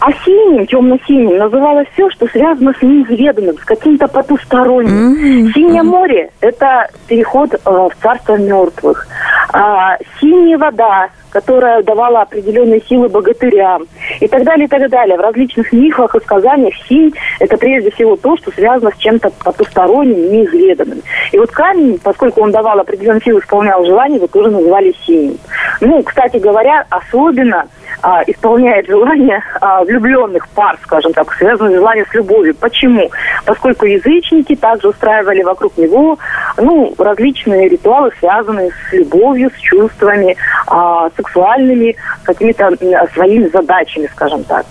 А 0.00 0.12
синим, 0.24 0.66
темно-синим 0.66 1.38
называлось 1.38 1.88
все, 1.94 2.10
что 2.10 2.26
связано 2.26 2.74
с 2.78 2.82
неизведанным, 2.82 3.56
с 3.56 3.64
каким-то 3.64 4.06
потусторонним. 4.08 5.14
Mm-hmm. 5.14 5.52
Синее 5.52 5.82
море– 5.82 6.30
это 6.40 6.88
переход 7.08 7.54
э, 7.54 7.58
в 7.64 7.92
царство 8.02 8.36
мертвых. 8.36 9.06
А, 9.52 9.96
синяя 10.20 10.58
вода 10.58 11.10
которая 11.34 11.82
давала 11.82 12.22
определенные 12.22 12.80
силы 12.82 13.08
богатырям 13.08 13.88
и 14.20 14.28
так 14.28 14.44
далее, 14.44 14.66
и 14.66 14.68
так 14.68 14.88
далее. 14.88 15.16
В 15.16 15.20
различных 15.20 15.72
мифах 15.72 16.14
и 16.14 16.20
сказаниях 16.20 16.74
синь– 16.88 17.12
это 17.40 17.56
прежде 17.56 17.90
всего 17.90 18.14
то, 18.14 18.36
что 18.36 18.52
связано 18.52 18.92
с 18.92 18.98
чем-то 18.98 19.30
потусторонним, 19.42 20.30
неизведанным. 20.30 21.02
И 21.32 21.38
вот 21.38 21.50
камень, 21.50 21.98
поскольку 22.00 22.40
он 22.40 22.52
давал 22.52 22.78
определенные 22.78 23.20
силы, 23.20 23.40
исполнял 23.40 23.84
желания, 23.84 24.16
его 24.16 24.28
тоже 24.28 24.50
называли 24.50 24.94
синим. 25.04 25.36
Ну, 25.80 26.04
кстати 26.04 26.36
говоря, 26.36 26.86
особенно 26.88 27.66
а, 28.04 28.22
исполняет 28.26 28.86
желания 28.86 29.42
а, 29.62 29.82
влюбленных 29.82 30.46
пар, 30.50 30.78
скажем 30.82 31.14
так, 31.14 31.32
связанные 31.32 31.76
желания 31.76 32.04
с 32.04 32.14
любовью. 32.14 32.54
Почему? 32.54 33.10
Поскольку 33.46 33.86
язычники 33.86 34.54
также 34.54 34.88
устраивали 34.88 35.42
вокруг 35.42 35.74
него 35.78 36.18
ну, 36.58 36.94
различные 36.98 37.66
ритуалы, 37.66 38.10
связанные 38.18 38.70
с 38.70 38.92
любовью, 38.92 39.50
с 39.50 39.58
чувствами, 39.58 40.36
а, 40.66 41.08
сексуальными 41.16 41.96
какими-то 42.24 42.76
своими 43.14 43.48
задачами, 43.48 44.06
скажем 44.12 44.44
так. 44.44 44.66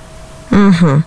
Угу. 0.53 1.03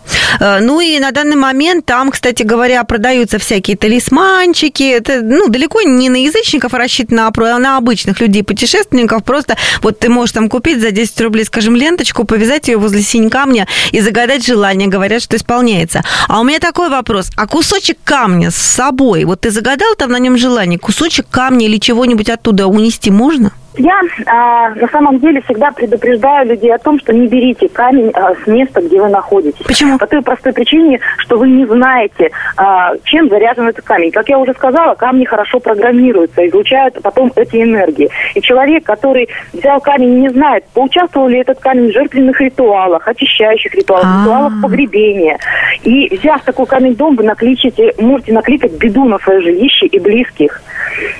Ну 0.60 0.80
и 0.80 0.98
на 0.98 1.12
данный 1.12 1.36
момент 1.36 1.86
там, 1.86 2.10
кстати 2.10 2.42
говоря, 2.42 2.82
продаются 2.84 3.38
всякие 3.38 3.76
талисманчики. 3.76 4.82
Это 4.82 5.22
ну, 5.22 5.48
далеко 5.48 5.82
не 5.82 6.08
на 6.08 6.16
язычников 6.16 6.74
рассчитано, 6.74 7.28
а 7.28 7.58
на 7.58 7.76
обычных 7.76 8.20
людей, 8.20 8.42
путешественников. 8.42 9.22
Просто 9.22 9.56
вот 9.82 10.00
ты 10.00 10.08
можешь 10.08 10.32
там 10.32 10.48
купить 10.48 10.80
за 10.80 10.90
10 10.90 11.20
рублей, 11.20 11.44
скажем, 11.44 11.76
ленточку, 11.76 12.24
повязать 12.24 12.68
ее 12.68 12.76
возле 12.76 13.02
синь 13.02 13.30
камня 13.30 13.68
и 13.92 14.00
загадать 14.00 14.44
желание. 14.44 14.88
Говорят, 14.88 15.22
что 15.22 15.36
исполняется. 15.36 16.02
А 16.28 16.40
у 16.40 16.44
меня 16.44 16.58
такой 16.58 16.88
вопрос. 16.88 17.30
А 17.36 17.46
кусочек 17.46 17.98
камня 18.02 18.50
с 18.50 18.56
собой, 18.56 19.24
вот 19.24 19.42
ты 19.42 19.50
загадал 19.50 19.94
там 19.96 20.10
на 20.10 20.18
нем 20.18 20.36
желание, 20.36 20.78
кусочек 20.78 21.26
камня 21.30 21.66
или 21.66 21.78
чего-нибудь 21.78 22.28
оттуда 22.28 22.66
унести 22.66 23.10
можно? 23.10 23.52
Я 23.76 24.00
а, 24.26 24.70
на 24.70 24.88
самом 24.88 25.18
деле 25.18 25.40
всегда 25.42 25.70
предупреждаю 25.70 26.48
людей 26.48 26.74
о 26.74 26.78
том, 26.78 26.98
что 27.00 27.12
не 27.12 27.26
берите 27.26 27.68
камень 27.68 28.10
а, 28.14 28.34
с 28.34 28.46
места, 28.46 28.80
где 28.80 29.00
вы 29.00 29.08
находитесь. 29.08 29.64
Почему? 29.64 29.98
По 29.98 30.06
той 30.06 30.22
простой 30.22 30.52
причине, 30.52 31.00
что 31.18 31.36
вы 31.36 31.48
не 31.48 31.66
знаете, 31.66 32.30
а, 32.56 32.92
чем 33.04 33.28
заряжен 33.28 33.68
этот 33.68 33.84
камень. 33.84 34.10
Как 34.10 34.28
я 34.28 34.38
уже 34.38 34.52
сказала, 34.54 34.94
камни 34.94 35.24
хорошо 35.24 35.60
программируются, 35.60 36.46
излучают 36.46 37.00
потом 37.02 37.32
эти 37.36 37.62
энергии. 37.62 38.08
И 38.34 38.40
человек, 38.40 38.84
который 38.84 39.28
взял 39.52 39.80
камень, 39.80 40.20
не 40.20 40.28
знает, 40.30 40.64
поучаствовал 40.72 41.28
ли 41.28 41.38
этот 41.38 41.58
камень 41.60 41.90
в 41.90 41.92
жертвенных 41.92 42.40
ритуалах, 42.40 43.06
очищающих 43.06 43.74
ритуалах, 43.74 44.06
А-а-а. 44.06 44.24
ритуалах 44.24 44.52
погребения. 44.62 45.38
И 45.82 46.14
взяв 46.16 46.42
такой 46.42 46.66
камень 46.66 46.94
дом, 46.94 47.16
вы 47.16 47.24
накличете, 47.24 47.94
можете 47.98 48.32
накликать 48.32 48.72
беду 48.72 49.04
на 49.04 49.18
свое 49.18 49.40
жилище 49.40 49.86
и 49.86 49.98
близких. 49.98 50.62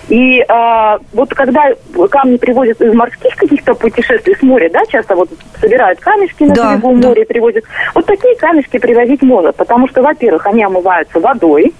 И 0.09 0.45
а, 0.49 0.99
вот 1.13 1.35
когда 1.35 1.71
камни 2.11 2.37
привозят 2.47 2.81
из 2.81 2.95
морских 2.95 3.35
каких-то 3.35 3.75
путешествий 3.75 4.37
с 4.37 4.43
моря, 4.43 4.71
да, 4.73 4.87
часто 4.87 5.17
вот 5.17 5.29
собирают 5.61 5.99
камешки 5.99 6.45
на 6.45 6.55
Да, 6.55 6.73
берегу 6.75 6.97
да. 6.97 7.09
моря, 7.09 7.25
привозят. 7.25 7.65
Вот 7.95 8.07
такие 8.07 8.37
камешки 8.37 8.79
привозить 8.79 9.23
можно, 9.23 9.53
потому 9.53 9.89
что, 9.89 10.01
во-первых, 10.03 10.47
они 10.47 10.63
омываются 10.63 11.19
водой, 11.19 11.75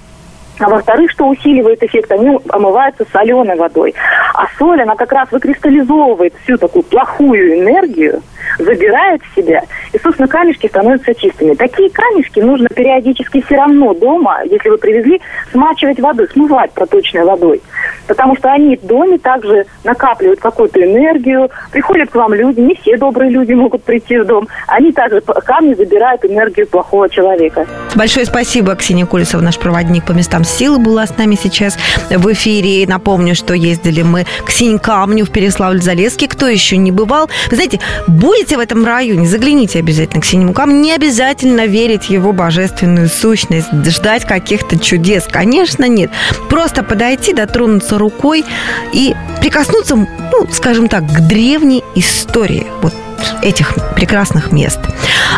а 0.59 0.69
во-вторых, 0.69 1.11
что 1.11 1.29
усиливает 1.29 1.83
эффект, 1.83 2.11
они 2.13 2.39
омываются 2.49 3.05
соленой 3.13 3.57
водой. 3.57 3.95
А 4.35 4.47
соль, 4.59 4.83
она 4.83 4.95
как 4.95 5.13
раз 5.13 5.31
выкристаллизовывает 5.31 6.35
всю 6.43 6.57
такую 6.57 6.83
плохую 6.85 7.61
энергию, 7.61 8.23
забирает 8.59 9.23
в 9.23 9.35
себя, 9.35 9.63
и, 9.93 9.99
собственно, 9.99 10.29
камешки 10.29 10.67
становятся 10.67 11.15
чистыми. 11.15 11.55
Такие 11.55 11.91
камешки 11.91 12.41
нужно 12.41 12.69
периодически 12.69 13.43
все 13.43 13.57
равно 13.57 13.95
дома, 13.95 14.41
если 14.45 14.69
вы 14.69 14.79
привезли, 14.79 15.21
смачивать 15.53 16.01
водой, 16.01 16.29
смывать 16.29 16.73
проточной 16.73 17.25
водой. 17.25 17.61
Потому 18.07 18.37
что 18.37 18.53
они 18.53 18.77
в 18.77 18.87
доме 18.87 19.19
также 19.19 19.67
накапливают 19.85 20.41
какую-то 20.41 20.83
энергию, 20.83 21.51
приходят 21.73 22.11
к 22.11 22.15
вам 22.15 22.35
люди, 22.35 22.61
не 22.61 22.75
все 22.77 22.97
добрые 22.97 23.31
люди 23.31 23.53
могут 23.53 23.83
прийти 23.83 24.19
в 24.19 24.27
дом, 24.27 24.49
они 24.69 24.93
также 24.93 25.21
камни 25.21 25.75
забирают 25.75 26.25
энергию 26.25 26.67
плохого 26.67 27.09
человека. 27.09 27.67
Большое 27.95 28.27
спасибо, 28.27 28.75
Ксения 28.77 29.07
Кулесова, 29.07 29.43
наш 29.43 29.59
проводник 29.59 30.05
по 30.05 30.13
местам 30.13 30.45
силы, 30.47 30.79
была 30.79 31.07
с 31.07 31.17
нами 31.17 31.39
сейчас 31.41 31.77
в 32.11 32.33
эфире. 32.33 32.83
И 32.83 32.87
напомню, 32.87 33.35
что 33.35 33.55
ездили 33.55 34.03
мы 34.03 34.27
к 34.45 34.51
Синь-Камню 34.51 35.25
в 35.27 35.31
Переславль-Залесский. 35.31 36.29
Кто 36.29 36.47
еще 36.47 36.77
не 36.77 36.93
бывал? 36.93 37.29
Вы 37.51 37.57
знаете, 37.57 37.81
будете 38.07 38.57
в 38.57 38.61
этом 38.61 38.85
районе, 38.85 39.27
загляните 39.27 39.79
обязательно 39.79 40.21
к 40.21 40.25
Синему 40.25 40.53
Камню. 40.53 40.77
Не 40.77 40.93
обязательно 40.93 41.67
верить 41.67 42.09
его 42.09 42.33
божественную 42.33 43.09
сущность, 43.09 43.69
ждать 43.87 44.25
каких-то 44.25 44.79
чудес. 44.79 45.25
Конечно, 45.31 45.87
нет. 45.89 46.11
Просто 46.49 46.83
подойти, 46.83 47.33
дотронуться 47.33 47.99
рукой 47.99 48.45
и 48.93 49.15
прикоснуться, 49.41 49.97
ну, 49.97 50.47
скажем 50.53 50.89
так, 50.89 51.07
к 51.07 51.21
древней 51.21 51.83
истории. 51.95 52.67
Вот 52.83 52.93
этих 53.43 53.75
прекрасных 53.95 54.53
мест. 54.53 54.81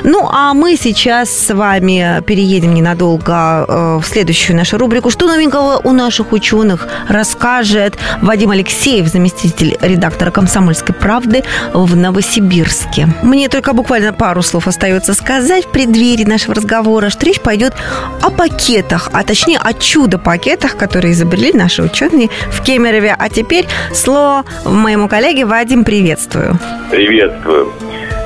Ну, 0.02 0.28
а 0.30 0.54
мы 0.54 0.76
сейчас 0.76 1.30
с 1.30 1.54
вами 1.54 2.23
переедем 2.26 2.75
ненадолго 2.75 3.64
э, 3.66 3.99
в 4.02 4.07
следующую 4.07 4.57
нашу 4.57 4.78
рубрику. 4.78 5.11
Что 5.11 5.26
новенького 5.26 5.80
у 5.83 5.92
наших 5.92 6.33
ученых 6.33 6.87
расскажет 7.09 7.99
Вадим 8.23 8.50
Алексеев, 8.50 9.09
заместитель 9.09 9.76
редактора 9.80 10.30
«Комсомольской 10.30 10.95
правды» 10.95 11.45
в 11.73 11.97
Новосибирске. 11.97 13.09
Мне 13.23 13.49
только 13.49 13.73
буквально 13.73 14.12
пару 14.12 14.42
слов 14.42 14.66
остается 14.66 15.14
сказать 15.14 15.66
в 15.66 15.71
преддверии 15.71 16.25
нашего 16.25 16.54
разговора, 16.54 17.11
что 17.11 17.26
речь 17.26 17.40
пойдет 17.40 17.75
о 18.23 18.30
пакетах, 18.30 19.11
а 19.12 19.25
точнее 19.25 19.59
о 19.59 19.73
чудо-пакетах, 19.73 20.76
которые 20.76 21.12
изобрели 21.12 21.52
наши 21.52 21.83
ученые 21.83 22.28
в 22.50 22.62
Кемерове. 22.62 23.14
А 23.18 23.28
теперь 23.28 23.66
слово 23.92 24.45
моему 24.64 25.09
коллеге 25.09 25.45
Вадим, 25.45 25.85
приветствую. 25.85 26.59
Приветствую. 26.90 27.73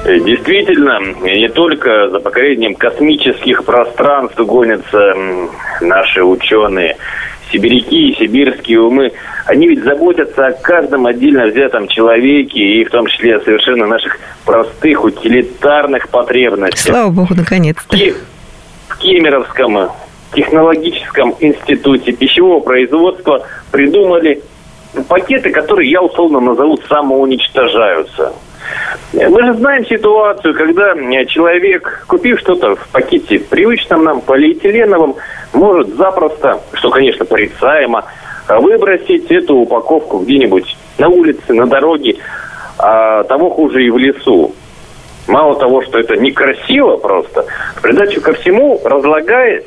Э, 0.05 0.19
Действительно, 0.19 0.99
не 1.23 1.49
только 1.49 2.11
за 2.11 2.19
покорением 2.19 2.75
космических 2.75 3.65
пространств 3.65 4.39
гонятся 4.39 5.15
наши 5.81 6.23
ученые. 6.25 6.97
Сибиряки 7.53 8.11
и 8.11 8.17
сибирские 8.17 8.81
умы, 8.81 9.13
они 9.47 9.69
ведь 9.69 9.85
заботятся 9.85 10.47
о 10.47 10.53
каждом 10.53 11.07
отдельно 11.07 11.47
взятом 11.47 11.87
человеке 11.87 12.61
и 12.61 12.85
в 12.85 12.91
том 12.91 13.07
числе 13.07 13.37
о 13.37 13.41
совершенно 13.41 13.87
наших 13.87 14.19
простых, 14.47 15.05
утилитарных 15.05 16.09
потребностях. 16.09 16.95
Слава 16.95 17.11
богу, 17.11 17.35
наконец-то. 17.35 17.95
В 18.89 18.99
Кемеровском 18.99 19.91
технологическом 20.35 21.35
институте 21.41 22.13
пищевого 22.13 22.61
производства 22.61 23.47
придумали 23.71 24.41
пакеты, 25.09 25.51
которые 25.51 25.91
я 25.91 26.01
условно 26.01 26.41
назову 26.41 26.79
самоуничтожаются. 26.89 28.33
Мы 29.13 29.43
же 29.43 29.55
знаем 29.55 29.85
ситуацию, 29.87 30.55
когда 30.55 30.95
э, 30.95 31.25
человек, 31.27 32.05
купив 32.07 32.41
что-то 32.41 32.77
в 32.77 32.89
пакете 32.89 33.39
привычном 33.39 34.05
нам, 34.05 34.21
полиэтиленовом, 34.21 35.17
может 35.53 35.95
запросто, 35.97 36.61
что, 36.75 36.91
конечно, 36.91 37.25
порицаемо, 37.25 38.05
а 38.49 38.61
выбросить 38.61 39.31
эту 39.31 39.57
упаковку 39.57 40.19
где-нибудь 40.19 40.77
на 40.99 41.09
улице, 41.09 41.53
на 41.53 41.67
дороге, 41.67 42.17
а 42.79 43.23
того 43.25 43.51
хуже 43.51 43.85
и 43.85 43.91
в 43.91 43.99
лесу. 43.99 44.55
Мало 45.29 45.55
того, 45.59 45.83
что 45.83 46.01
это 46.01 46.17
некрасиво 46.17 46.97
просто, 46.97 47.45
в 47.77 47.83
придачу 47.83 48.21
ко 48.21 48.33
всему, 48.33 48.81
разлагаясь, 48.85 49.65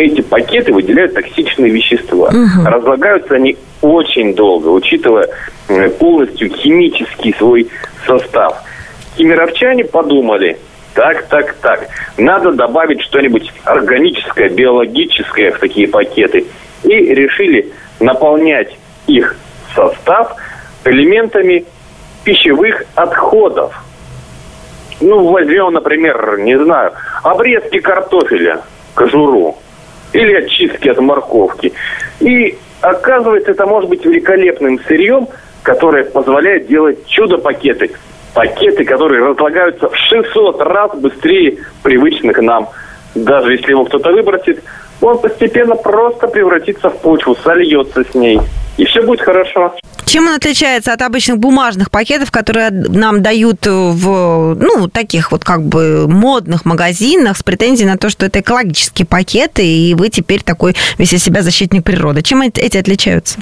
эти 0.00 0.22
пакеты 0.22 0.72
выделяют 0.72 1.14
токсичные 1.14 1.70
вещества. 1.70 2.32
Разлагаются 2.64 3.34
они 3.34 3.56
очень 3.82 4.34
долго, 4.34 4.68
учитывая 4.68 5.28
э, 5.68 5.88
полностью 5.90 6.50
химический 6.50 7.34
свой 7.34 7.68
состав. 8.06 8.62
Кемеровчане 9.16 9.84
подумали, 9.84 10.58
так, 10.94 11.26
так, 11.26 11.54
так, 11.54 11.88
надо 12.16 12.52
добавить 12.52 13.02
что-нибудь 13.02 13.52
органическое, 13.64 14.48
биологическое 14.48 15.52
в 15.52 15.58
такие 15.58 15.88
пакеты. 15.88 16.46
И 16.84 16.88
решили 16.88 17.70
наполнять 18.00 18.76
их 19.06 19.36
состав 19.74 20.34
элементами 20.84 21.64
пищевых 22.24 22.84
отходов. 22.94 23.74
Ну, 25.00 25.30
возьмем, 25.30 25.72
например, 25.72 26.38
не 26.38 26.58
знаю, 26.58 26.92
обрезки 27.22 27.80
картофеля, 27.80 28.62
кожуру, 28.94 29.58
или 30.12 30.34
очистки 30.34 30.88
от 30.88 30.98
морковки. 30.98 31.72
И 32.20 32.56
оказывается, 32.80 33.52
это 33.52 33.66
может 33.66 33.90
быть 33.90 34.04
великолепным 34.04 34.78
сырьем, 34.86 35.28
которое 35.62 36.04
позволяет 36.04 36.66
делать 36.66 37.06
чудо-пакеты. 37.06 37.90
Пакеты, 38.34 38.84
которые 38.84 39.24
разлагаются 39.24 39.88
в 39.88 39.96
600 39.96 40.60
раз 40.62 40.96
быстрее 40.98 41.58
привычных 41.82 42.38
нам. 42.38 42.68
Даже 43.14 43.52
если 43.52 43.70
его 43.70 43.84
кто-то 43.84 44.12
выбросит, 44.12 44.62
он 45.00 45.18
постепенно 45.18 45.74
просто 45.74 46.28
превратится 46.28 46.90
в 46.90 47.00
почву, 47.00 47.34
сольется 47.42 48.04
с 48.04 48.14
ней. 48.14 48.40
И 48.80 48.86
все 48.86 49.02
будет 49.02 49.20
хорошо. 49.20 49.74
Чем 50.06 50.26
он 50.26 50.36
отличается 50.36 50.94
от 50.94 51.02
обычных 51.02 51.36
бумажных 51.36 51.90
пакетов, 51.90 52.30
которые 52.30 52.70
нам 52.70 53.20
дают 53.20 53.66
в, 53.66 54.54
ну, 54.54 54.88
таких 54.88 55.32
вот 55.32 55.44
как 55.44 55.62
бы 55.62 56.08
модных 56.08 56.64
магазинах 56.64 57.36
с 57.36 57.42
претензией 57.42 57.86
на 57.86 57.98
то, 57.98 58.08
что 58.08 58.24
это 58.24 58.40
экологические 58.40 59.06
пакеты, 59.06 59.66
и 59.66 59.94
вы 59.94 60.08
теперь 60.08 60.42
такой 60.42 60.74
весь 60.96 61.12
из 61.12 61.22
себя 61.22 61.42
защитник 61.42 61.84
природы? 61.84 62.22
Чем 62.22 62.40
эти 62.40 62.78
отличаются? 62.78 63.38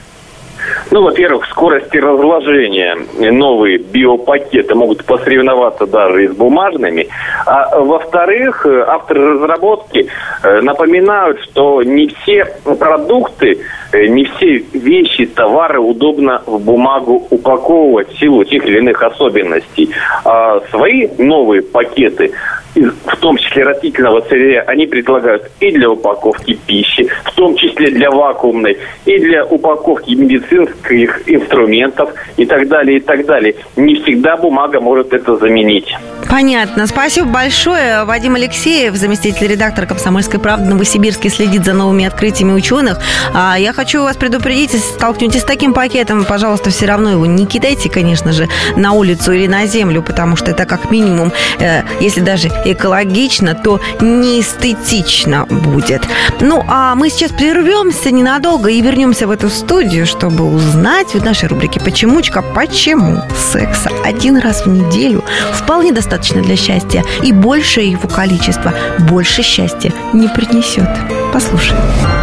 Ну, 0.90 1.03
во-первых, 1.03 1.46
скорости 1.46 1.96
разложения 1.98 2.96
новые 3.18 3.79
биопакеты 3.79 4.74
могут 4.74 5.05
посоревноваться 5.05 5.87
даже 5.87 6.24
и 6.24 6.29
с 6.29 6.33
бумажными. 6.33 7.09
А 7.46 7.79
во-вторых, 7.79 8.66
авторы 8.66 9.35
разработки 9.35 10.09
э, 10.42 10.61
напоминают, 10.62 11.40
что 11.42 11.83
не 11.83 12.09
все 12.09 12.44
продукты, 12.64 13.61
не 13.92 14.24
все 14.24 14.59
вещи, 14.72 15.27
товары 15.27 15.81
удобно 15.81 16.42
в 16.46 16.61
бумагу 16.61 17.27
упаковывать 17.31 18.11
в 18.11 18.18
силу 18.18 18.44
тех 18.44 18.64
или 18.66 18.79
иных 18.79 19.03
особенностей. 19.03 19.90
А 20.24 20.61
свои 20.70 21.09
новые 21.18 21.62
пакеты 21.62 22.33
в 22.74 23.16
том 23.16 23.37
числе 23.37 23.64
растительного 23.64 24.20
сырья, 24.29 24.62
они 24.62 24.87
предлагают 24.87 25.51
и 25.61 25.70
для 25.72 25.90
упаковки 25.90 26.59
пищи, 26.66 27.09
в 27.24 27.33
том 27.33 27.57
числе 27.57 27.90
для 27.90 28.11
вакуумной, 28.11 28.79
и 29.05 29.18
для 29.18 29.44
упаковки 29.44 30.12
медицинских 30.12 31.22
инструментов 31.27 32.11
и 32.37 32.46
так 32.46 32.68
далее, 32.68 32.98
и 32.98 33.01
так 33.01 33.27
далее. 33.27 33.55
Не 33.77 33.96
всегда 33.96 34.37
бумага 34.37 34.81
может 34.81 35.12
это 35.12 35.37
заменить. 35.37 35.92
Понятно. 36.29 36.87
Спасибо 36.87 37.29
большое. 37.29 38.05
Вадим 38.05 38.35
Алексеев, 38.35 38.94
заместитель 38.94 39.48
редактора 39.48 39.87
«Комсомольской 39.87 40.38
правды» 40.38 40.66
Новосибирске, 40.66 41.31
следит 41.31 41.64
за 41.64 41.72
новыми 41.72 42.05
открытиями 42.05 42.53
ученых. 42.53 42.98
А 43.35 43.57
я 43.59 43.72
хочу 43.79 44.03
вас 44.03 44.17
предупредить, 44.17 44.73
если 44.75 44.93
столкнетесь 44.93 45.43
с 45.43 45.45
таким 45.45 45.73
пакетом, 45.73 46.25
пожалуйста, 46.25 46.71
все 46.71 46.87
равно 46.87 47.11
его 47.11 47.27
не 47.27 47.47
кидайте, 47.47 47.88
конечно 47.88 48.33
же, 48.33 48.49
на 48.75 48.91
улицу 48.91 49.31
или 49.31 49.47
на 49.47 49.67
землю, 49.67 50.03
потому 50.03 50.35
что 50.35 50.51
это 50.51 50.64
как 50.64 50.91
минимум, 50.91 51.33
э, 51.61 51.83
если 52.01 52.21
даже 52.21 52.49
экологично, 52.64 53.55
то 53.55 53.81
неэстетично 54.01 55.47
будет. 55.47 56.03
Ну, 56.41 56.64
а 56.67 56.97
мы 56.97 57.09
сейчас 57.09 57.31
прервемся 57.31 58.11
ненадолго 58.11 58.69
и 58.69 58.81
вернемся 58.81 59.29
в 59.29 59.31
эту 59.31 59.49
студию, 59.49 60.07
чтобы 60.07 60.53
узнать 60.53 61.14
в 61.14 61.25
нашей 61.25 61.49
рубрике 61.49 61.79
«Почемучка», 61.79 62.43
почему 62.43 63.23
секса 63.53 63.91
один 64.05 64.38
раз 64.38 64.67
в 64.67 64.69
неделю 64.69 65.23
вполне 65.53 65.93
достаточно 65.93 66.43
для 66.43 66.57
счастья, 66.57 67.05
и 67.23 67.31
больше 67.31 67.83
его 67.83 68.09
количество 68.09 68.75
больше 69.09 69.43
счастья 69.45 69.93
не 70.12 70.27
принесет. 70.27 70.88
Послушаем. 71.33 72.17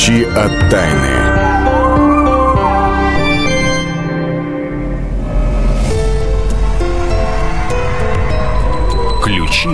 Ключи 0.00 0.24
от 0.24 0.70
тайны. 0.70 1.08
Ключи 9.22 9.68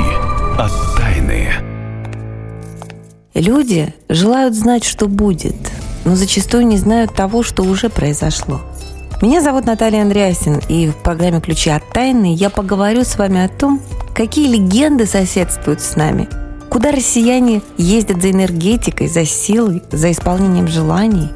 от 0.59 0.73
тайны. 0.97 1.49
Люди 3.35 3.95
желают 4.09 4.57
знать, 4.57 4.83
что 4.83 5.07
будет, 5.07 5.55
но 6.05 6.17
зачастую 6.17 6.67
не 6.67 6.77
знают 6.77 7.15
того, 7.15 7.45
что 7.45 7.63
уже 7.63 7.89
произошло. 7.89 8.61
Меня 9.23 9.41
зовут 9.41 9.65
Наталья 9.65 10.03
Андреасин, 10.03 10.61
и 10.69 10.89
в 10.89 10.97
программе 10.97 11.41
«Ключи 11.41 11.71
от 11.71 11.89
тайны» 11.91 12.35
я 12.35 12.51
поговорю 12.51 13.05
с 13.05 13.17
вами 13.17 13.45
о 13.45 13.49
том, 13.49 13.81
какие 14.13 14.49
легенды 14.49 15.07
соседствуют 15.07 15.81
с 15.81 15.95
нами, 15.95 16.29
куда 16.77 16.93
россияне 16.93 17.63
ездят 17.79 18.21
за 18.21 18.33
энергетикой, 18.33 19.09
за 19.09 19.25
силой, 19.25 19.83
за 19.91 20.13
исполнением 20.13 20.69
желаний, 20.69 21.31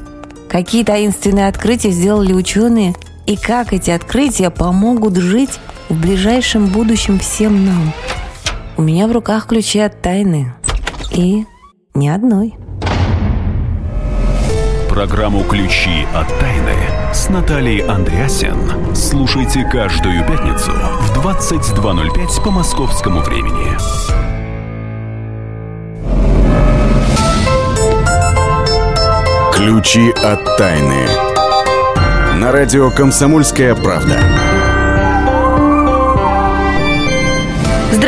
какие 0.47 0.83
таинственные 0.83 1.47
открытия 1.47 1.89
сделали 1.89 2.31
ученые 2.31 2.93
и 3.25 3.35
как 3.37 3.73
эти 3.73 3.89
открытия 3.89 4.51
помогут 4.51 5.15
жить 5.15 5.59
в 5.89 5.99
ближайшем 5.99 6.67
будущем 6.67 7.17
всем 7.17 7.65
нам. 7.65 7.91
У 8.77 8.83
меня 8.83 9.07
в 9.07 9.13
руках 9.13 9.47
ключи 9.47 9.79
от 9.79 9.99
тайны. 10.03 10.53
И 11.09 11.47
ни 11.95 12.07
одной. 12.07 12.53
Программу 14.89 15.43
«Ключи 15.43 16.05
от 16.13 16.27
тайны» 16.39 16.75
с 17.15 17.29
Натальей 17.29 17.79
Андреасен. 17.79 18.93
Слушайте 18.93 19.67
каждую 19.71 20.23
пятницу 20.27 20.71
в 20.71 21.25
22.05 21.25 22.43
по 22.43 22.51
московскому 22.51 23.21
времени. 23.21 24.40
Ключи 29.63 30.09
от 30.09 30.57
тайны. 30.57 31.05
На 32.39 32.51
радио 32.51 32.89
«Комсомольская 32.89 33.75
правда». 33.75 34.17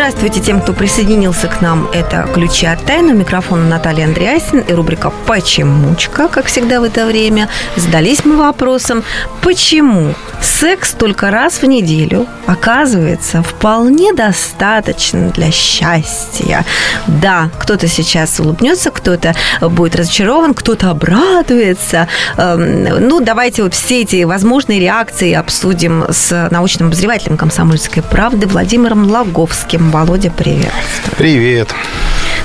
Здравствуйте 0.04 0.42
тем, 0.42 0.60
кто 0.60 0.74
присоединился 0.74 1.48
к 1.48 1.62
нам. 1.62 1.88
Это 1.94 2.28
«Ключи 2.34 2.66
от 2.66 2.84
тайны». 2.86 3.14
У 3.14 3.16
микрофона 3.16 3.64
Наталья 3.64 4.04
Андреасин 4.04 4.60
и 4.60 4.74
рубрика 4.74 5.14
«Почемучка», 5.26 6.28
как 6.28 6.48
всегда 6.48 6.82
в 6.82 6.84
это 6.84 7.06
время. 7.06 7.48
Задались 7.78 8.26
мы 8.26 8.36
вопросом, 8.36 9.02
почему 9.42 10.14
секс 10.42 10.92
только 10.92 11.32
раз 11.32 11.62
в 11.62 11.66
неделю 11.66 12.28
оказывается 12.48 13.42
вполне 13.44 14.12
достаточно 14.14 15.30
для 15.30 15.52
счастья. 15.52 16.66
Да, 17.08 17.50
кто-то 17.58 17.88
сейчас 17.88 18.42
улыбнется, 18.42 18.92
кто-то 18.92 19.34
будет 19.62 19.96
разочарован, 19.96 20.54
кто-то 20.54 20.90
обрадуется. 20.90 22.10
Эм, 22.36 23.08
ну, 23.08 23.22
давайте 23.22 23.64
вот 23.64 23.74
все 23.74 24.02
эти 24.02 24.24
возможные 24.24 24.82
реакции 24.82 25.32
обсудим 25.32 26.04
с 26.10 26.50
научным 26.52 26.90
обозревателем 26.90 27.38
«Комсомольской 27.38 28.04
правды» 28.04 28.48
Владимиром 28.48 29.10
Лаговским. 29.10 29.93
Володя, 29.94 30.32
привет. 30.32 30.74
Привет. 31.20 31.70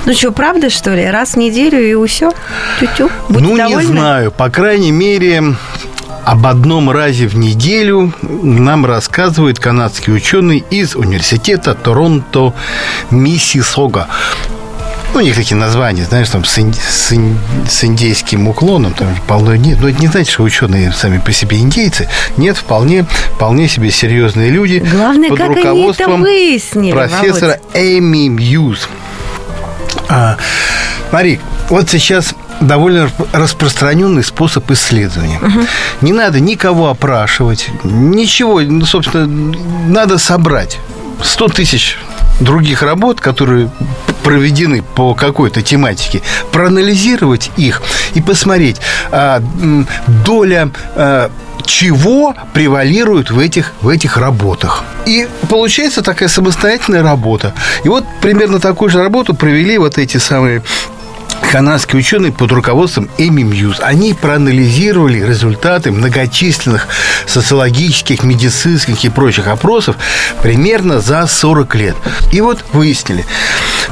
Ну 0.05 0.13
что, 0.13 0.31
правда, 0.31 0.69
что 0.69 0.93
ли? 0.93 1.03
Раз 1.03 1.31
в 1.31 1.37
неделю 1.37 1.79
и 1.81 2.07
все? 2.07 2.31
Тю-тю? 2.79 3.09
Будьте 3.27 3.43
ну, 3.43 3.57
довольны? 3.57 3.79
не 3.79 3.85
знаю. 3.87 4.31
По 4.31 4.51
крайней 4.51 4.91
мере, 4.91 5.55
об 6.25 6.45
одном 6.45 6.91
разе 6.91 7.25
в 7.25 7.35
неделю 7.35 8.13
нам 8.21 8.85
рассказывает 8.85 9.57
канадский 9.57 10.13
ученый 10.13 10.63
из 10.69 10.95
университета 10.95 11.73
Торонто 11.73 12.53
Миссисога. 13.09 14.05
Ну, 15.13 15.19
у 15.19 15.23
них 15.23 15.35
такие 15.35 15.55
названия, 15.55 16.05
знаешь, 16.05 16.29
там 16.29 16.45
с, 16.45 16.59
инди, 16.59 16.77
с, 16.77 17.11
ин, 17.11 17.37
с 17.67 17.83
индейским 17.83 18.47
уклоном, 18.47 18.93
там 18.93 19.07
полно 19.27 19.55
нет. 19.55 19.79
Но 19.81 19.89
это 19.89 19.99
не 19.99 20.07
значит, 20.07 20.31
что 20.31 20.43
ученые 20.43 20.91
сами 20.91 21.17
по 21.17 21.31
себе 21.31 21.57
индейцы. 21.57 22.07
Нет, 22.37 22.57
вполне, 22.57 23.05
вполне 23.35 23.67
себе 23.67 23.89
серьезные 23.89 24.49
люди. 24.49 24.83
Главное, 24.91 25.29
под 25.29 25.37
как 25.39 25.47
руководством 25.49 26.07
они 26.07 26.15
это 26.15 26.23
выяснили, 26.23 26.91
профессора 26.91 27.59
Володь. 27.73 27.87
Эми 27.97 28.27
Мьюз. 28.29 28.87
А, 30.09 30.37
смотри, 31.09 31.39
вот 31.69 31.89
сейчас 31.89 32.35
довольно 32.59 33.09
распространенный 33.31 34.23
способ 34.23 34.69
исследования. 34.71 35.39
Угу. 35.41 35.65
Не 36.01 36.13
надо 36.13 36.39
никого 36.39 36.89
опрашивать, 36.89 37.69
ничего, 37.83 38.61
ну, 38.61 38.85
собственно, 38.85 39.27
надо 39.87 40.17
собрать 40.17 40.79
100 41.21 41.47
тысяч 41.49 41.97
других 42.39 42.83
работ, 42.83 43.21
которые 43.21 43.69
проведены 44.23 44.81
по 44.81 45.15
какой-то 45.15 45.61
тематике, 45.61 46.21
проанализировать 46.51 47.51
их 47.57 47.81
и 48.13 48.21
посмотреть, 48.21 48.77
а, 49.11 49.41
доля 50.25 50.69
а, 50.95 51.31
чего 51.65 52.35
превалирует 52.53 53.31
в 53.31 53.39
этих, 53.39 53.73
в 53.81 53.89
этих 53.89 54.17
работах. 54.17 54.83
И 55.05 55.27
получается 55.49 56.01
такая 56.01 56.29
самостоятельная 56.29 57.03
работа. 57.03 57.53
И 57.83 57.89
вот 57.89 58.05
примерно 58.21 58.59
такую 58.59 58.89
же 58.89 58.99
работу 58.99 59.33
провели 59.33 59.77
вот 59.77 59.97
эти 59.97 60.17
самые 60.17 60.63
канадские 61.51 61.99
ученые 61.99 62.31
под 62.31 62.51
руководством 62.51 63.09
Эми 63.17 63.43
Мьюз. 63.43 63.79
Они 63.79 64.13
проанализировали 64.13 65.19
результаты 65.19 65.91
многочисленных 65.91 66.87
социологических, 67.25 68.23
медицинских 68.23 69.03
и 69.03 69.09
прочих 69.09 69.47
опросов 69.47 69.95
примерно 70.41 71.01
за 71.01 71.25
40 71.27 71.75
лет. 71.75 71.95
И 72.31 72.41
вот 72.41 72.63
выяснили, 72.73 73.25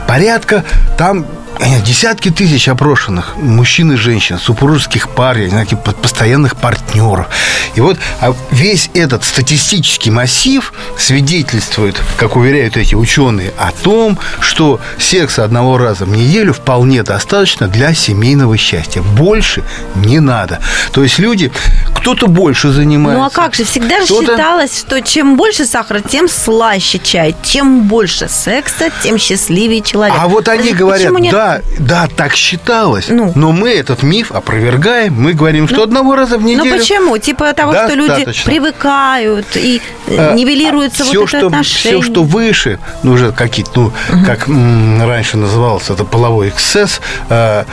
порядка 0.07 0.63
там 0.97 1.25
десятки 1.85 2.29
тысяч 2.29 2.67
опрошенных 2.67 3.35
мужчин 3.37 3.91
и 3.93 3.95
женщин, 3.95 4.37
супружеских 4.37 5.09
пар, 5.09 5.37
я 5.37 5.49
знаю, 5.49 5.67
постоянных 6.01 6.55
партнеров. 6.55 7.27
И 7.75 7.81
вот 7.81 7.97
а 8.21 8.33
весь 8.51 8.89
этот 8.93 9.23
статистический 9.23 10.09
массив 10.09 10.73
свидетельствует, 10.97 11.95
как 12.17 12.35
уверяют 12.35 12.77
эти 12.77 12.95
ученые, 12.95 13.53
о 13.57 13.71
том, 13.71 14.17
что 14.39 14.79
секса 14.97 15.43
одного 15.43 15.77
раза 15.77 16.05
в 16.05 16.09
неделю 16.09 16.53
вполне 16.53 17.03
достаточно 17.03 17.67
для 17.67 17.93
семейного 17.93 18.57
счастья. 18.57 19.01
Больше 19.01 19.63
не 19.95 20.19
надо. 20.19 20.59
То 20.91 21.03
есть 21.03 21.19
люди, 21.19 21.51
кто-то 21.95 22.27
больше 22.27 22.71
занимается. 22.71 23.19
Ну 23.19 23.25
а 23.25 23.29
как 23.29 23.55
же, 23.55 23.63
всегда 23.63 24.01
же 24.01 24.07
считалось, 24.07 24.79
что 24.79 25.01
чем 25.01 25.37
больше 25.37 25.65
сахара, 25.65 26.01
тем 26.01 26.27
слаще 26.27 26.99
чай, 26.99 27.35
чем 27.43 27.83
больше 27.83 28.27
секса, 28.29 28.89
тем 29.03 29.17
счастливее 29.17 29.81
человек. 29.81 30.17
А 30.19 30.27
вот 30.27 30.47
они 30.47 30.73
говорят, 30.73 31.13
да, 31.31 31.46
да, 31.79 32.07
так 32.15 32.35
считалось. 32.35 33.07
Ну. 33.09 33.31
Но 33.35 33.51
мы 33.51 33.71
этот 33.71 34.03
миф 34.03 34.31
опровергаем. 34.31 35.13
Мы 35.13 35.33
говорим, 35.33 35.67
что 35.67 35.77
ну, 35.77 35.83
одного 35.83 36.15
раза 36.15 36.37
в 36.37 36.41
ну, 36.41 36.49
неделю. 36.49 36.71
Ну 36.71 36.77
почему? 36.77 37.17
Типа 37.17 37.53
того, 37.53 37.73
что 37.73 37.93
люди 37.93 38.25
привыкают 38.45 39.45
и 39.55 39.81
а, 40.07 40.33
нивелируется 40.33 41.03
все, 41.03 41.19
вот 41.21 41.29
это 41.29 41.37
что, 41.37 41.47
отношение. 41.47 42.01
Все, 42.01 42.11
что 42.11 42.23
выше, 42.23 42.79
ну, 43.03 43.13
уже 43.13 43.31
какие-то, 43.31 43.71
ну, 43.75 43.85
угу. 43.87 44.25
как 44.25 44.47
м, 44.47 45.01
раньше 45.07 45.37
называлось, 45.37 45.89
это 45.89 46.03
половой 46.03 46.49
эксцесс, 46.49 47.01
э, 47.29 47.65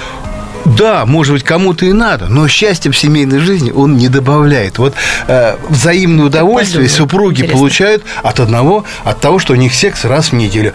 да, 0.64 1.05
может 1.07 1.35
быть, 1.35 1.44
кому-то 1.44 1.87
и 1.87 1.92
надо, 1.92 2.27
но 2.29 2.48
счастье 2.48 2.90
в 2.90 2.96
семейной 2.96 3.38
жизни 3.38 3.70
он 3.70 3.96
не 3.96 4.09
добавляет. 4.09 4.79
Вот 4.79 4.94
э, 5.27 5.57
взаимное 5.68 6.27
удовольствие 6.27 6.88
супруги 6.88 7.40
Интересно. 7.40 7.59
получают 7.59 8.03
от 8.22 8.40
одного, 8.40 8.85
от 9.05 9.20
того, 9.20 9.38
что 9.38 9.53
у 9.53 9.57
них 9.57 9.74
секс 9.74 10.05
раз 10.05 10.29
в 10.29 10.35
неделю. 10.35 10.72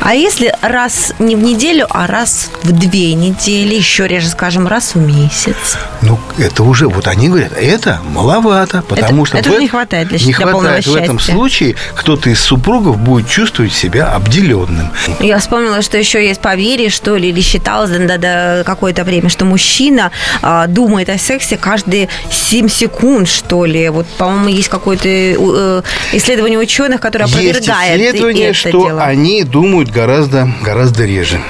А 0.00 0.14
если 0.14 0.54
раз 0.60 1.14
не 1.18 1.36
в 1.36 1.42
неделю, 1.42 1.86
а 1.90 2.06
раз 2.06 2.50
в 2.62 2.72
две 2.72 3.14
недели, 3.14 3.74
еще 3.74 4.06
реже, 4.06 4.28
скажем, 4.28 4.66
раз 4.66 4.94
в 4.94 4.98
месяц? 4.98 5.78
Ну, 6.02 6.18
это 6.38 6.62
уже, 6.62 6.88
вот 6.88 7.06
они 7.06 7.28
говорят, 7.28 7.52
это 7.56 8.00
маловато, 8.04 8.82
потому 8.82 9.24
это, 9.24 9.28
что... 9.28 9.38
Это 9.38 9.50
в, 9.50 9.60
не 9.60 9.68
хватает 9.68 10.08
для, 10.08 10.18
не 10.18 10.32
для 10.32 10.46
хватает 10.46 10.86
в 10.86 10.94
этом 10.94 11.18
случае 11.18 11.76
кто-то 11.94 12.30
из 12.30 12.40
супругов 12.40 12.98
будет 12.98 13.28
чувствовать 13.28 13.72
себя 13.72 14.12
обделенным. 14.12 14.90
Я 15.20 15.38
вспомнила, 15.38 15.82
что 15.82 15.96
еще 15.96 16.24
есть 16.26 16.40
поверье, 16.40 16.90
что 16.90 17.16
ли, 17.16 17.30
или 17.30 17.40
считалось 17.40 17.90
до, 17.90 17.98
до, 17.98 18.18
до 18.18 18.62
какое-то 18.64 19.04
время 19.04 19.23
исследователями, 19.24 19.28
что 19.28 19.44
мужчина 19.44 20.10
а, 20.42 20.66
думает 20.66 21.08
о 21.08 21.18
сексе 21.18 21.56
каждые 21.56 22.08
7 22.30 22.68
секунд, 22.68 23.28
что 23.28 23.64
ли. 23.64 23.88
Вот, 23.88 24.06
по-моему, 24.18 24.48
есть 24.48 24.68
какое-то 24.68 25.08
э, 25.08 25.82
исследование 26.12 26.58
ученых, 26.58 27.00
которое 27.00 27.24
опровергает 27.24 27.66
есть 27.66 28.10
исследование, 28.10 28.48
это 28.48 28.54
что 28.54 28.86
дело. 28.86 29.02
они 29.02 29.44
думают 29.44 29.90
гораздо, 29.90 30.48
гораздо 30.62 31.04
реже. 31.04 31.40